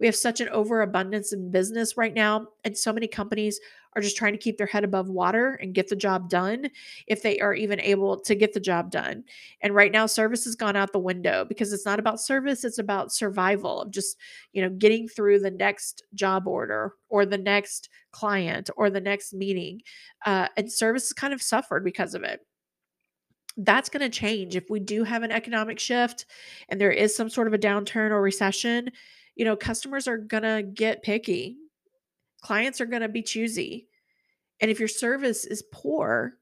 [0.00, 3.60] we have such an overabundance in business right now, and so many companies
[3.96, 6.68] are just trying to keep their head above water and get the job done
[7.06, 9.24] if they are even able to get the job done.
[9.60, 12.78] And right now service has gone out the window because it's not about service, it's
[12.78, 14.16] about survival of just,
[14.52, 19.32] you know, getting through the next job order or the next client or the next
[19.32, 19.80] meeting.
[20.26, 22.40] Uh, and service has kind of suffered because of it
[23.58, 26.26] that's going to change if we do have an economic shift
[26.68, 28.90] and there is some sort of a downturn or recession
[29.34, 31.56] you know, customers are going to get picky.
[32.42, 33.88] Clients are going to be choosy.
[34.60, 36.34] And if your service is poor,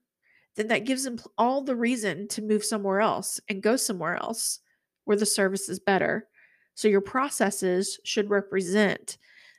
[0.56, 4.60] then that gives them all the reason to move somewhere else and go somewhere else
[5.04, 6.28] where the service is better.
[6.74, 9.18] So your processes should represent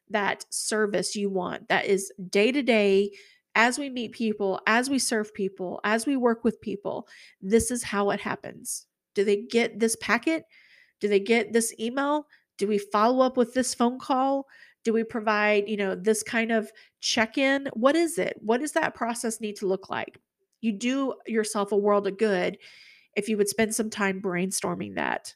[0.10, 3.12] that service you want that is day to day
[3.56, 7.08] as we meet people, as we serve people, as we work with people.
[7.42, 8.88] This is how it happens.
[9.14, 10.46] Do they get this packet?
[11.00, 12.28] Do they get this email?
[12.58, 14.48] Do we follow up with this phone call?
[14.84, 17.70] Do we provide, you know, this kind of check-in?
[17.74, 18.38] What is it?
[18.42, 20.20] What does that process need to look like?
[20.62, 22.58] You do yourself a world of good
[23.16, 25.34] if you would spend some time brainstorming that.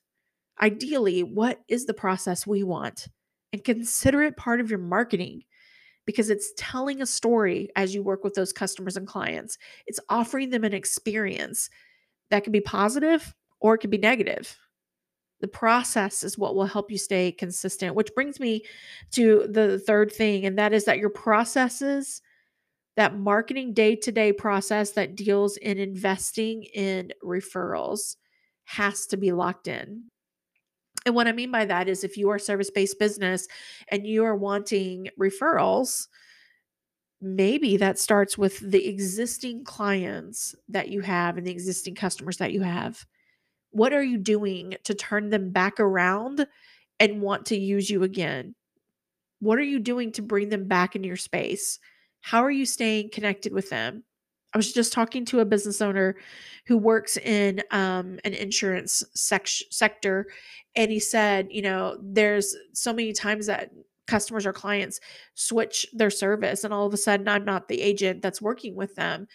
[0.61, 3.07] Ideally, what is the process we want?
[3.53, 5.43] And consider it part of your marketing
[6.05, 9.57] because it's telling a story as you work with those customers and clients.
[9.85, 11.69] It's offering them an experience
[12.29, 14.57] that can be positive or it can be negative.
[15.39, 18.63] The process is what will help you stay consistent, which brings me
[19.11, 22.21] to the third thing, and that is that your processes,
[22.95, 28.15] that marketing day to day process that deals in investing in referrals,
[28.63, 30.03] has to be locked in.
[31.05, 33.47] And what I mean by that is if you are service based business
[33.89, 36.07] and you are wanting referrals,
[37.21, 42.51] maybe that starts with the existing clients that you have and the existing customers that
[42.51, 43.05] you have
[43.71, 46.47] what are you doing to turn them back around
[46.99, 48.55] and want to use you again?
[49.39, 51.79] What are you doing to bring them back into your space?
[52.21, 54.03] How are you staying connected with them?
[54.53, 56.15] I was just talking to a business owner
[56.65, 60.27] who works in um, an insurance sec- sector,
[60.75, 63.71] and he said, you know, there's so many times that
[64.07, 64.99] customers or clients
[65.35, 68.95] switch their service, and all of a sudden, I'm not the agent that's working with
[68.95, 69.27] them.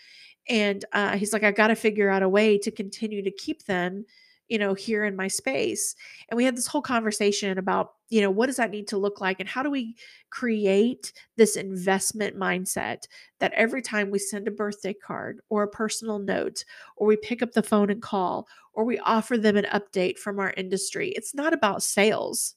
[0.48, 3.66] And uh, he's like, I got to figure out a way to continue to keep
[3.66, 4.04] them
[4.52, 5.96] you know, here in my space.
[6.28, 9.18] And we had this whole conversation about, you know, what does that need to look
[9.18, 9.96] like and how do we
[10.28, 13.04] create this investment mindset
[13.40, 16.66] that every time we send a birthday card or a personal note
[16.98, 20.38] or we pick up the phone and call or we offer them an update from
[20.38, 22.54] our industry, it's not about sales,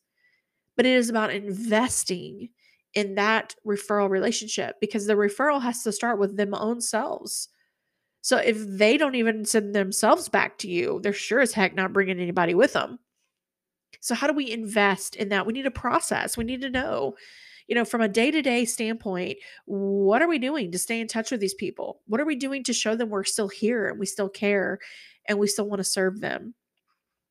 [0.75, 2.49] but it is about investing
[2.93, 7.47] in that referral relationship because the referral has to start with them own selves
[8.25, 11.93] so if they don't even send themselves back to you, they're sure as heck not
[11.93, 12.97] bringing anybody with them.
[13.99, 15.45] So how do we invest in that?
[15.45, 16.35] We need a process.
[16.35, 17.17] We need to know,
[17.67, 21.39] you know, from a day-to-day standpoint, what are we doing to stay in touch with
[21.39, 22.01] these people?
[22.07, 24.79] What are we doing to show them we're still here and we still care
[25.27, 26.55] and we still want to serve them?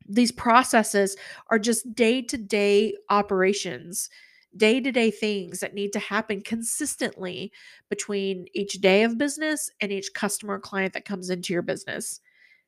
[0.09, 1.17] These processes
[1.51, 4.11] are just day-to-day operations
[4.57, 7.53] day to day things that need to happen consistently
[7.89, 12.21] between each day of business and each customer client that comes into your business.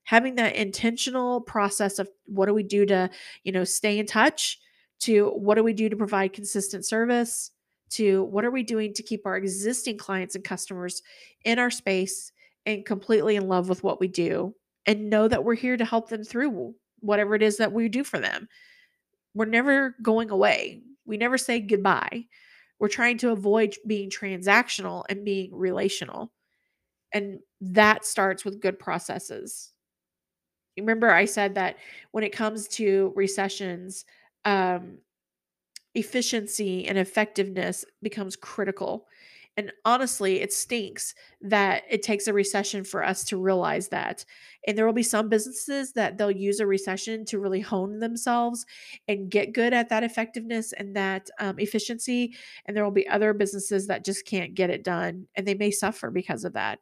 [0.04, 3.10] Having that intentional process of what do we do to,
[3.44, 4.58] you know, stay in touch,
[5.00, 7.50] to what do we do to provide consistent service,
[7.90, 11.02] to what are we doing to keep our existing clients and customers
[11.44, 12.32] in our space
[12.64, 14.54] and completely in love with what we do
[14.86, 18.02] and know that we're here to help them through whatever it is that we do
[18.04, 18.48] for them.
[19.34, 20.82] We're never going away.
[21.06, 22.26] We never say goodbye.
[22.78, 26.32] We're trying to avoid being transactional and being relational.
[27.12, 29.72] And that starts with good processes.
[30.76, 31.76] Remember, I said that
[32.10, 34.04] when it comes to recessions,
[34.44, 34.98] um,
[35.94, 39.06] efficiency and effectiveness becomes critical.
[39.56, 44.24] And honestly, it stinks that it takes a recession for us to realize that.
[44.66, 48.66] And there will be some businesses that they'll use a recession to really hone themselves
[49.08, 52.34] and get good at that effectiveness and that um, efficiency.
[52.66, 55.70] And there will be other businesses that just can't get it done and they may
[55.70, 56.80] suffer because of that.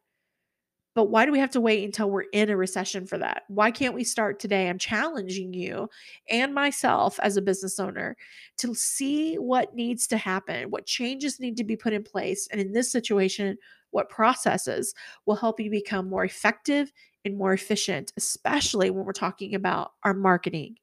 [0.95, 3.43] But why do we have to wait until we're in a recession for that?
[3.49, 4.69] Why can't we start today?
[4.69, 5.89] I'm challenging you
[6.31, 8.17] and myself as a business owner
[8.59, 12.47] to see what needs to happen, what changes need to be put in place.
[12.53, 13.59] And in this situation,
[13.91, 14.95] what processes
[15.27, 16.93] will help you become more effective
[17.25, 20.77] and more efficient, especially when we're talking about our marketing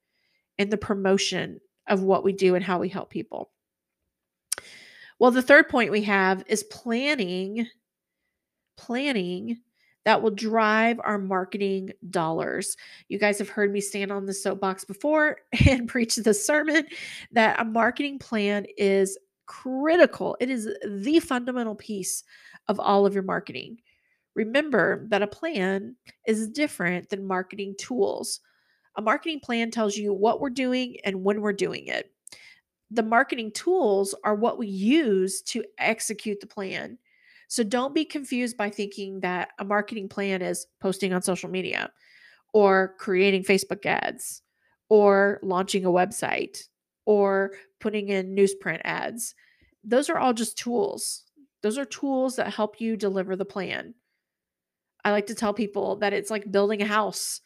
[0.57, 3.51] and the promotion of what we do and how we help people.
[5.19, 7.67] Well, the third point we have is planning.
[8.77, 9.59] Planning
[10.05, 12.75] that will drive our marketing dollars.
[13.07, 15.37] You guys have heard me stand on the soapbox before
[15.67, 16.85] and preach the sermon
[17.31, 20.37] that a marketing plan is critical.
[20.39, 22.23] It is the fundamental piece
[22.67, 23.77] of all of your marketing.
[24.33, 25.95] Remember that a plan
[26.25, 28.39] is different than marketing tools.
[28.95, 32.11] A marketing plan tells you what we're doing and when we're doing it.
[32.91, 36.97] The marketing tools are what we use to execute the plan.
[37.51, 41.91] So don't be confused by thinking that a marketing plan is posting on social media
[42.53, 44.41] or creating Facebook ads
[44.87, 46.59] or launching a website
[47.05, 49.35] or putting in newsprint ads.
[49.83, 51.25] Those are all just tools.
[51.61, 53.95] Those are tools that help you deliver the plan.
[55.03, 57.41] I like to tell people that it's like building a house.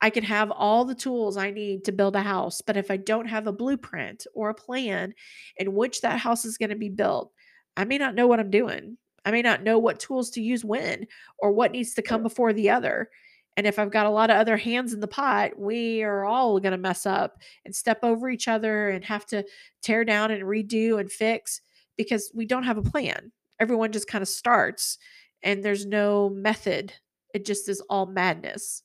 [0.00, 2.96] I can have all the tools I need to build a house, but if I
[2.96, 5.12] don't have a blueprint or a plan
[5.58, 7.32] in which that house is going to be built,
[7.76, 8.96] I may not know what I'm doing.
[9.24, 11.06] I may not know what tools to use when
[11.38, 13.10] or what needs to come before the other.
[13.56, 16.58] And if I've got a lot of other hands in the pot, we are all
[16.58, 19.44] going to mess up and step over each other and have to
[19.82, 21.60] tear down and redo and fix
[21.96, 23.30] because we don't have a plan.
[23.60, 24.98] Everyone just kind of starts
[25.42, 26.94] and there's no method.
[27.34, 28.82] It just is all madness.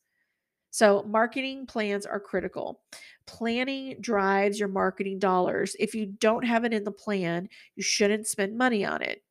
[0.70, 2.82] So, marketing plans are critical.
[3.26, 5.76] Planning drives your marketing dollars.
[5.80, 9.24] If you don't have it in the plan, you shouldn't spend money on it.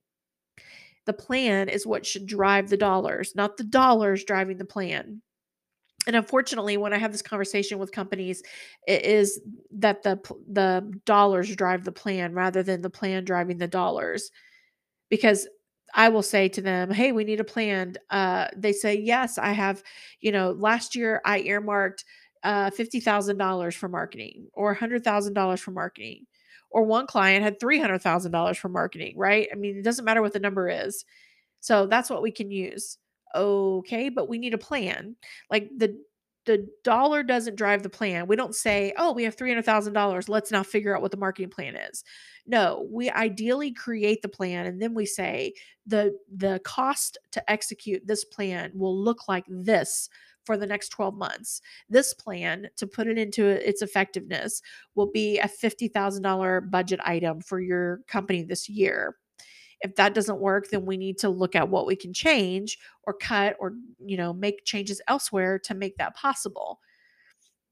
[1.07, 5.23] The plan is what should drive the dollars, not the dollars driving the plan.
[6.07, 8.43] And unfortunately, when I have this conversation with companies,
[8.87, 9.41] it is
[9.73, 14.31] that the the dollars drive the plan rather than the plan driving the dollars.
[15.11, 15.49] Because
[15.95, 19.53] I will say to them, "Hey, we need a plan." Uh, they say, "Yes, I
[19.53, 19.83] have."
[20.21, 22.05] You know, last year I earmarked
[22.45, 26.27] uh, fifty thousand dollars for marketing or hundred thousand dollars for marketing
[26.77, 29.49] or one client had $300,000 for marketing, right?
[29.51, 31.07] I mean, it doesn't matter what the number is.
[31.61, 32.99] So that's what we can use.
[33.35, 35.17] Okay, but we need a plan.
[35.51, 35.99] Like the
[36.45, 38.27] the dollar doesn't drive the plan.
[38.27, 40.29] We don't say, "Oh, we have $300,000.
[40.29, 42.05] Let's now figure out what the marketing plan is."
[42.47, 45.55] No, we ideally create the plan and then we say
[45.87, 50.11] the the cost to execute this plan will look like this
[50.47, 51.61] for the next 12 months.
[51.91, 54.63] This plan to put it into its effectiveness
[54.95, 59.17] will be a $50,000 budget item for your company this year.
[59.81, 63.13] If that doesn't work, then we need to look at what we can change or
[63.13, 66.81] cut or, you know, make changes elsewhere to make that possible.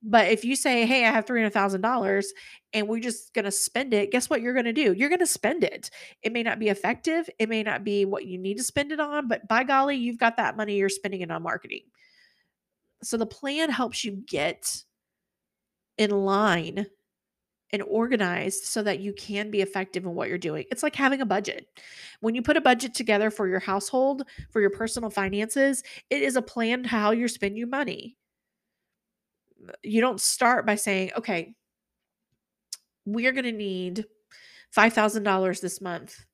[0.06, 2.26] But if you say, "Hey, I have $300,000
[2.74, 4.92] and we're just going to spend it," guess what you're going to do?
[4.92, 5.90] You're going to spend it.
[6.22, 9.00] It may not be effective, it may not be what you need to spend it
[9.00, 11.84] on, but by golly, you've got that money you're spending it on marketing.
[13.04, 14.82] So the plan helps you get
[15.98, 16.86] in line
[17.72, 20.64] and organized so that you can be effective in what you're doing.
[20.70, 21.66] It's like having a budget.
[22.20, 26.36] When you put a budget together for your household, for your personal finances, it is
[26.36, 28.16] a plan to how you're spending your money.
[29.82, 31.54] You don't start by saying, okay,
[33.06, 34.04] we're going to need
[34.76, 36.24] $5,000 this month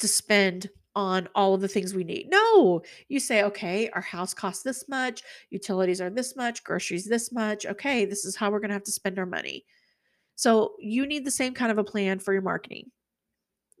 [0.00, 2.28] to spend on all of the things we need.
[2.30, 7.32] No, you say, okay, our house costs this much, utilities are this much, groceries this
[7.32, 7.64] much.
[7.66, 9.64] Okay, this is how we're going to have to spend our money.
[10.34, 12.90] So you need the same kind of a plan for your marketing.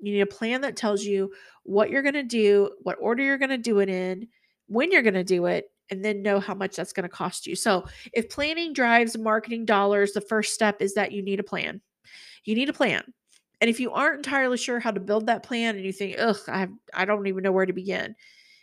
[0.00, 1.32] You need a plan that tells you
[1.64, 4.28] what you're going to do, what order you're going to do it in,
[4.66, 7.46] when you're going to do it, and then know how much that's going to cost
[7.46, 7.56] you.
[7.56, 11.80] So, if planning drives marketing dollars, the first step is that you need a plan.
[12.44, 13.02] You need a plan.
[13.60, 16.38] And if you aren't entirely sure how to build that plan and you think, ugh,
[16.48, 18.14] I, I don't even know where to begin,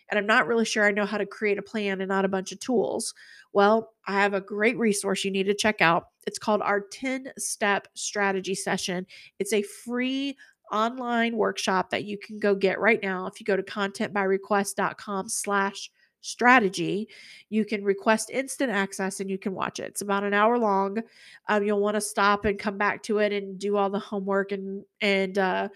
[0.09, 2.29] and I'm not really sure I know how to create a plan and not a
[2.29, 3.13] bunch of tools,
[3.53, 6.07] well, I have a great resource you need to check out.
[6.25, 9.05] It's called our 10 step strategy session.
[9.39, 10.37] It's a free
[10.71, 15.91] online workshop that you can go get right now if you go to contentbyrequest.com slash
[16.27, 17.07] strategy,
[17.49, 19.85] you can request instant access and you can watch it.
[19.85, 20.97] It's about an hour long.
[21.47, 24.51] Um, you'll want to stop and come back to it and do all the homework
[24.51, 25.69] and and uh,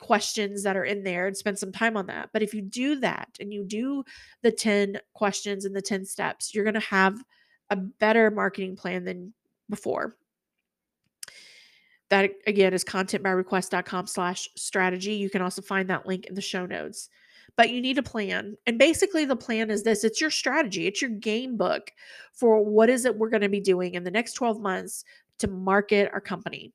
[0.00, 2.30] questions that are in there and spend some time on that.
[2.32, 4.04] But if you do that and you do
[4.42, 7.22] the 10 questions and the 10 steps, you're going to have
[7.70, 9.32] a better marketing plan than
[9.70, 10.16] before.
[12.10, 15.14] That again is contentbyrequest.com slash strategy.
[15.14, 17.08] You can also find that link in the show notes
[17.56, 18.56] but you need a plan.
[18.66, 21.90] And basically, the plan is this it's your strategy, it's your game book
[22.32, 25.04] for what is it we're going to be doing in the next 12 months
[25.38, 26.72] to market our company.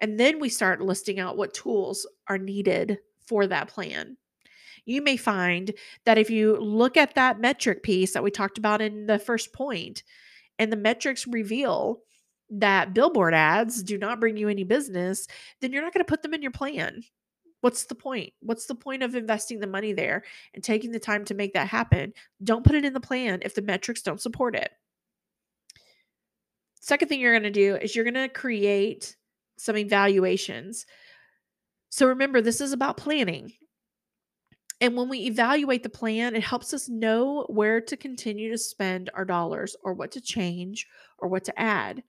[0.00, 4.16] And then we start listing out what tools are needed for that plan.
[4.84, 5.72] You may find
[6.04, 9.52] that if you look at that metric piece that we talked about in the first
[9.52, 10.02] point,
[10.58, 12.00] and the metrics reveal
[12.50, 15.26] that billboard ads do not bring you any business,
[15.60, 17.02] then you're not going to put them in your plan.
[17.60, 18.32] What's the point?
[18.40, 21.68] What's the point of investing the money there and taking the time to make that
[21.68, 22.14] happen?
[22.42, 24.70] Don't put it in the plan if the metrics don't support it.
[26.80, 29.16] Second thing you're going to do is you're going to create
[29.58, 30.86] some evaluations.
[31.90, 33.52] So remember, this is about planning.
[34.80, 39.10] And when we evaluate the plan, it helps us know where to continue to spend
[39.12, 40.86] our dollars or what to change
[41.18, 42.02] or what to add.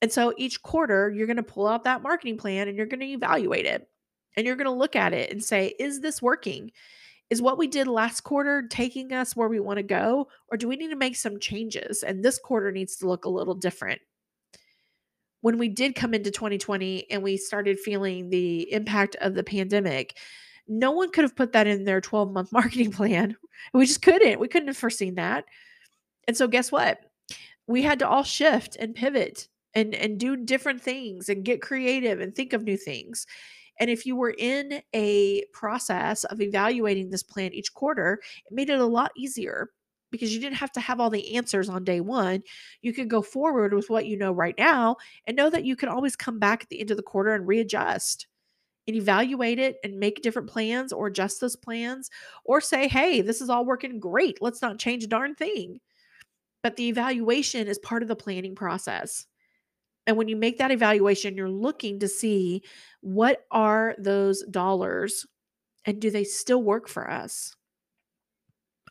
[0.00, 3.00] And so each quarter, you're going to pull out that marketing plan and you're going
[3.00, 3.88] to evaluate it
[4.38, 6.70] and you're going to look at it and say, is this working?
[7.28, 10.28] Is what we did last quarter taking us where we want to go?
[10.48, 12.04] Or do we need to make some changes?
[12.04, 14.00] And this quarter needs to look a little different.
[15.40, 20.16] When we did come into 2020 and we started feeling the impact of the pandemic,
[20.68, 23.36] no one could have put that in their 12 month marketing plan.
[23.74, 24.38] We just couldn't.
[24.38, 25.46] We couldn't have foreseen that.
[26.28, 27.00] And so, guess what?
[27.66, 32.20] We had to all shift and pivot and, and do different things and get creative
[32.20, 33.26] and think of new things.
[33.80, 38.70] And if you were in a process of evaluating this plan each quarter, it made
[38.70, 39.70] it a lot easier
[40.10, 42.42] because you didn't have to have all the answers on day one.
[42.82, 45.88] You could go forward with what you know right now and know that you can
[45.88, 48.26] always come back at the end of the quarter and readjust
[48.86, 52.10] and evaluate it and make different plans or adjust those plans
[52.44, 54.38] or say, hey, this is all working great.
[54.40, 55.78] Let's not change a darn thing.
[56.62, 59.26] But the evaluation is part of the planning process.
[60.08, 62.62] And when you make that evaluation, you're looking to see
[63.02, 65.26] what are those dollars
[65.84, 67.54] and do they still work for us?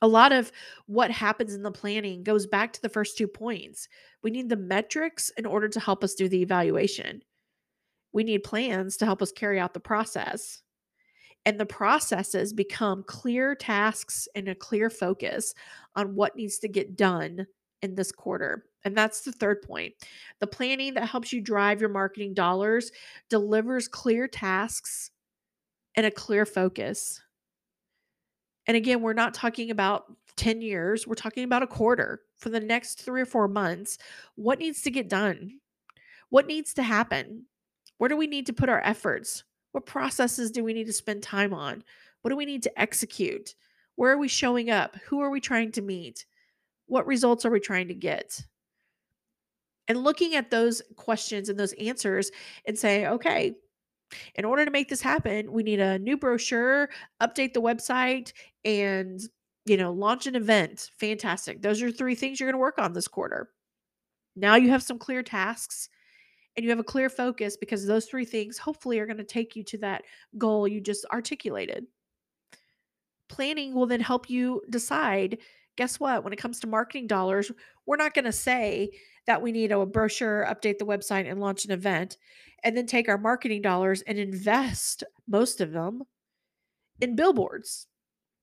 [0.04, 0.52] A lot of
[0.86, 3.90] what happens in the planning goes back to the first two points.
[4.22, 7.24] We need the metrics in order to help us do the evaluation.
[8.14, 10.62] We need plans to help us carry out the process.
[11.46, 15.56] And the processes become clear tasks and a clear focus
[15.96, 17.48] on what needs to get done
[17.82, 18.66] in this quarter.
[18.88, 19.96] And that's the third point.
[20.40, 22.90] The planning that helps you drive your marketing dollars
[23.30, 25.12] delivers clear tasks
[25.96, 27.22] and a clear focus.
[28.66, 30.06] And again, we're not talking about
[30.38, 32.22] 10 years, we're talking about a quarter.
[32.38, 33.98] for the next three or four months
[34.36, 35.60] what needs to get done,
[36.30, 37.44] what needs to happen,
[37.98, 41.22] where do we need to put our efforts, what processes do we need to spend
[41.24, 41.84] time on,
[42.22, 43.54] what do we need to execute,
[43.96, 46.26] where are we showing up, who are we trying to meet,
[46.86, 48.42] what results are we trying to get.
[49.88, 52.32] And looking at those questions and those answers
[52.66, 53.56] and say, okay,
[54.36, 56.90] in order to make this happen, we need a new brochure,
[57.22, 58.34] update the website,
[58.66, 59.22] and
[59.66, 60.92] you know, launch an event.
[60.98, 61.62] Fantastic.
[61.62, 63.50] Those are three things you're going to work on this quarter.
[64.36, 65.90] Now you have some clear tasks
[66.56, 69.56] and you have a clear focus because those three things hopefully are going to take
[69.56, 70.04] you to that
[70.38, 71.86] goal you just articulated.
[73.28, 75.38] Planning will then help you decide
[75.76, 76.24] guess what?
[76.24, 77.52] When it comes to marketing dollars,
[77.86, 78.90] we're not going to say
[79.28, 82.18] that we need a brochure, update the website, and launch an event,
[82.64, 86.04] and then take our marketing dollars and invest most of them
[87.00, 87.88] in billboards.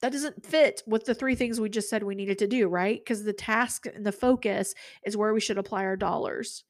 [0.01, 3.01] That doesn't fit with the three things we just said we needed to do, right?
[3.01, 4.74] Because the task and the focus
[5.05, 6.64] is where we should apply our dollars.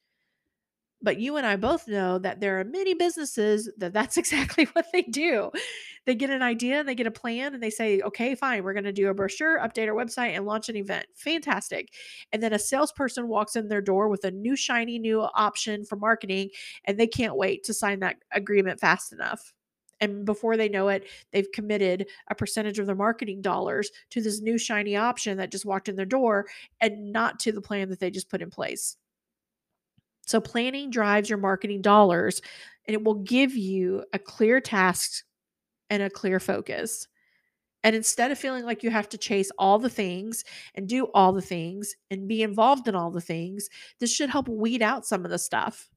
[1.05, 4.87] But you and I both know that there are many businesses that that's exactly what
[4.93, 5.51] they do.
[6.07, 8.73] They get an idea and they get a plan and they say, okay, fine, we're
[8.73, 11.07] going to do a brochure, update our website, and launch an event.
[11.15, 11.93] Fantastic.
[12.33, 15.97] And then a salesperson walks in their door with a new, shiny new option for
[15.97, 16.51] marketing
[16.87, 19.53] and they can't wait to sign that agreement fast enough.
[20.01, 24.41] And before they know it, they've committed a percentage of their marketing dollars to this
[24.41, 26.47] new shiny option that just walked in their door
[26.81, 28.97] and not to the plan that they just put in place.
[30.27, 32.41] So, planning drives your marketing dollars
[32.87, 35.25] and it will give you a clear task
[35.91, 37.07] and a clear focus.
[37.83, 40.43] And instead of feeling like you have to chase all the things
[40.75, 43.69] and do all the things and be involved in all the things,
[44.01, 45.91] this should help weed out some of the stuff,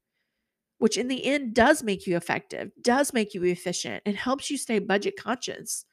[0.80, 4.58] which in the end does make you effective, does make you efficient, and helps you
[4.58, 5.86] stay budget conscious.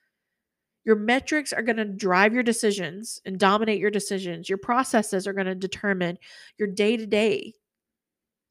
[0.85, 4.49] Your metrics are going to drive your decisions and dominate your decisions.
[4.49, 6.19] Your processes are going to determine
[6.59, 7.55] your day to day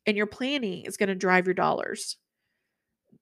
[0.05, 2.17] and your planning is going to drive your dollars.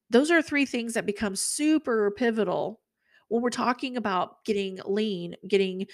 [0.10, 2.82] Those are three things that become super pivotal
[3.30, 5.88] when we're talking about getting lean, getting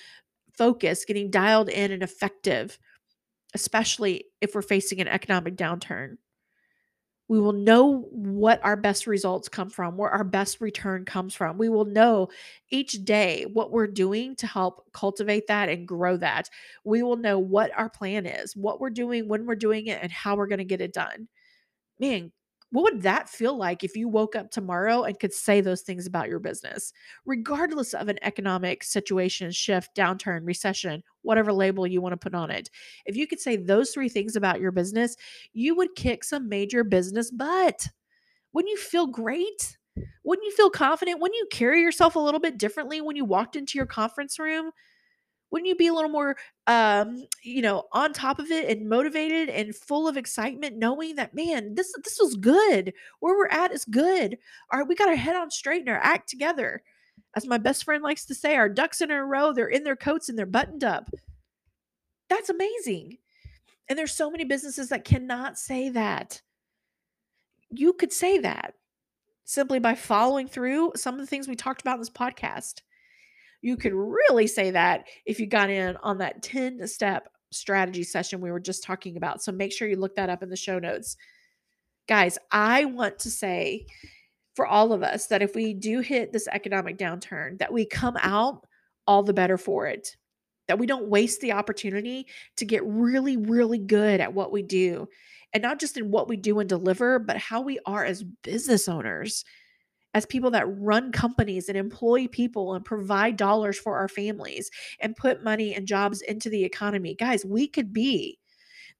[0.57, 2.79] focused, getting dialed in and effective,
[3.53, 6.17] especially if we're facing an economic downturn.
[7.27, 11.57] We will know what our best results come from, where our best return comes from.
[11.57, 12.29] We will know
[12.69, 16.49] each day what we're doing to help cultivate that and grow that.
[16.85, 20.11] We will know what our plan is, what we're doing, when we're doing it, and
[20.11, 21.27] how we're going to get it done.
[21.99, 22.31] Man,
[22.71, 26.05] what would that feel like if you woke up tomorrow and could say those things
[26.05, 26.91] about your business,
[27.25, 32.51] regardless of an economic situation, shift, downturn, recession, whatever label you want to put on
[32.51, 32.69] it?
[33.05, 35.15] If you could say those three things about your business,
[35.53, 37.87] you would kick some major business butt.
[38.51, 39.77] Wouldn't you feel great?
[40.25, 41.21] Wouldn't you feel confident?
[41.21, 44.71] Wouldn't you carry yourself a little bit differently when you walked into your conference room?
[45.51, 46.35] Wouldn't you be a little more
[46.67, 51.33] um you know on top of it and motivated and full of excitement knowing that
[51.33, 52.93] man this this was good.
[53.19, 54.37] Where we're at is good.
[54.71, 56.81] All right we got our head on straight and our act together.
[57.35, 59.95] As my best friend likes to say our ducks in a row they're in their
[59.95, 61.09] coats and they're buttoned up.
[62.29, 63.17] That's amazing.
[63.89, 66.41] And there's so many businesses that cannot say that.
[67.69, 68.73] You could say that
[69.45, 72.81] simply by following through some of the things we talked about in this podcast
[73.61, 78.41] you could really say that if you got in on that 10 step strategy session
[78.41, 79.41] we were just talking about.
[79.41, 81.15] So make sure you look that up in the show notes.
[82.07, 83.85] Guys, I want to say
[84.55, 88.17] for all of us that if we do hit this economic downturn, that we come
[88.21, 88.65] out
[89.05, 90.15] all the better for it.
[90.67, 92.27] That we don't waste the opportunity
[92.57, 95.07] to get really, really good at what we do.
[95.53, 98.89] And not just in what we do and deliver, but how we are as business
[98.89, 99.45] owners
[100.13, 105.15] as people that run companies and employ people and provide dollars for our families and
[105.15, 107.13] put money and jobs into the economy.
[107.13, 108.39] Guys, we could be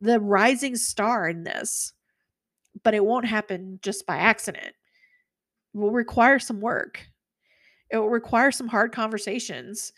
[0.01, 1.93] the rising star in this,
[2.84, 4.68] but it won't happen just by accident.
[4.68, 7.08] It will require some work.
[7.89, 9.93] It will require some hard conversations.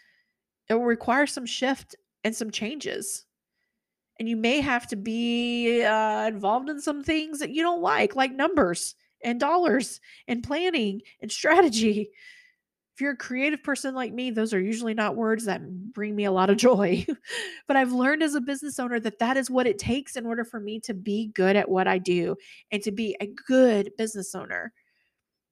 [0.69, 3.25] It will require some shift and some changes.
[4.19, 8.15] And you may have to be uh, involved in some things that you don't like,
[8.15, 12.09] like numbers and dollars and planning and strategy.
[12.93, 15.61] If you're a creative person like me, those are usually not words that
[15.93, 17.05] bring me a lot of joy.
[17.67, 20.43] but I've learned as a business owner that that is what it takes in order
[20.43, 22.35] for me to be good at what I do
[22.71, 24.73] and to be a good business owner.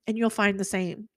[0.07, 1.07] And you'll find the same.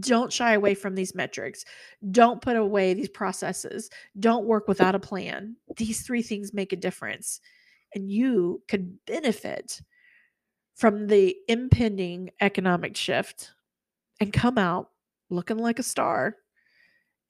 [0.00, 1.64] Don't shy away from these metrics.
[2.10, 3.88] Don't put away these processes.
[4.18, 5.56] Don't work without a plan.
[5.76, 7.40] These three things make a difference.
[7.94, 9.80] And you could benefit
[10.80, 13.52] from the impending economic shift
[14.20, 14.90] and come out
[15.30, 16.36] looking like a star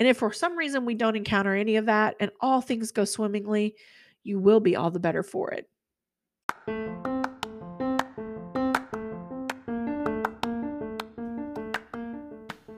[0.01, 3.07] And if for some reason we don't encounter any of that and all things go
[3.07, 3.77] swimmingly,
[4.25, 5.70] you will be all the better for it.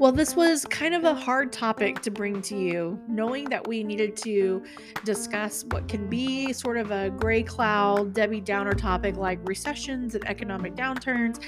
[0.02, 3.84] Well, this was kind of a hard topic to bring to you, knowing that we
[3.84, 4.60] needed to
[5.04, 10.26] discuss what can be sort of a gray cloud, Debbie Downer topic like recessions and
[10.26, 11.38] economic downturns.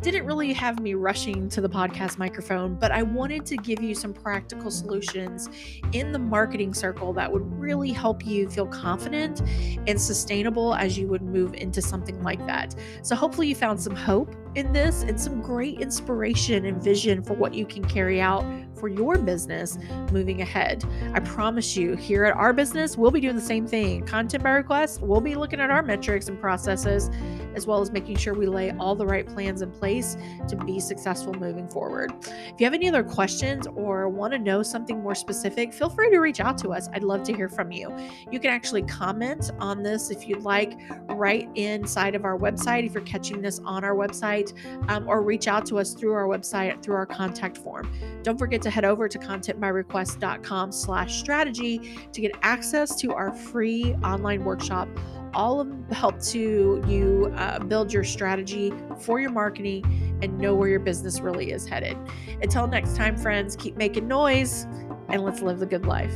[0.00, 3.96] Didn't really have me rushing to the podcast microphone, but I wanted to give you
[3.96, 5.48] some practical solutions
[5.90, 9.42] in the marketing circle that would really help you feel confident
[9.88, 12.76] and sustainable as you would move into something like that.
[13.02, 17.34] So, hopefully, you found some hope in this and some great inspiration and vision for
[17.34, 18.44] what you can carry out
[18.78, 19.78] for your business
[20.12, 20.84] moving ahead.
[21.12, 24.04] I promise you, here at our business, we'll be doing the same thing.
[24.04, 27.10] Content by request, we'll be looking at our metrics and processes,
[27.54, 30.16] as well as making sure we lay all the right plans in place
[30.48, 32.12] to be successful moving forward.
[32.22, 36.10] If you have any other questions or want to know something more specific, feel free
[36.10, 36.88] to reach out to us.
[36.92, 37.94] I'd love to hear from you.
[38.30, 42.94] You can actually comment on this if you'd like, right inside of our website if
[42.94, 44.52] you're catching this on our website,
[44.90, 47.90] um, or reach out to us through our website through our contact form.
[48.22, 53.94] Don't forget to head over to contentbyrequest.com slash strategy to get access to our free
[54.02, 54.88] online workshop
[55.34, 59.84] all of help to you uh, build your strategy for your marketing
[60.22, 61.96] and know where your business really is headed.
[62.42, 64.66] Until next time, friends, keep making noise
[65.08, 66.14] and let's live the good life.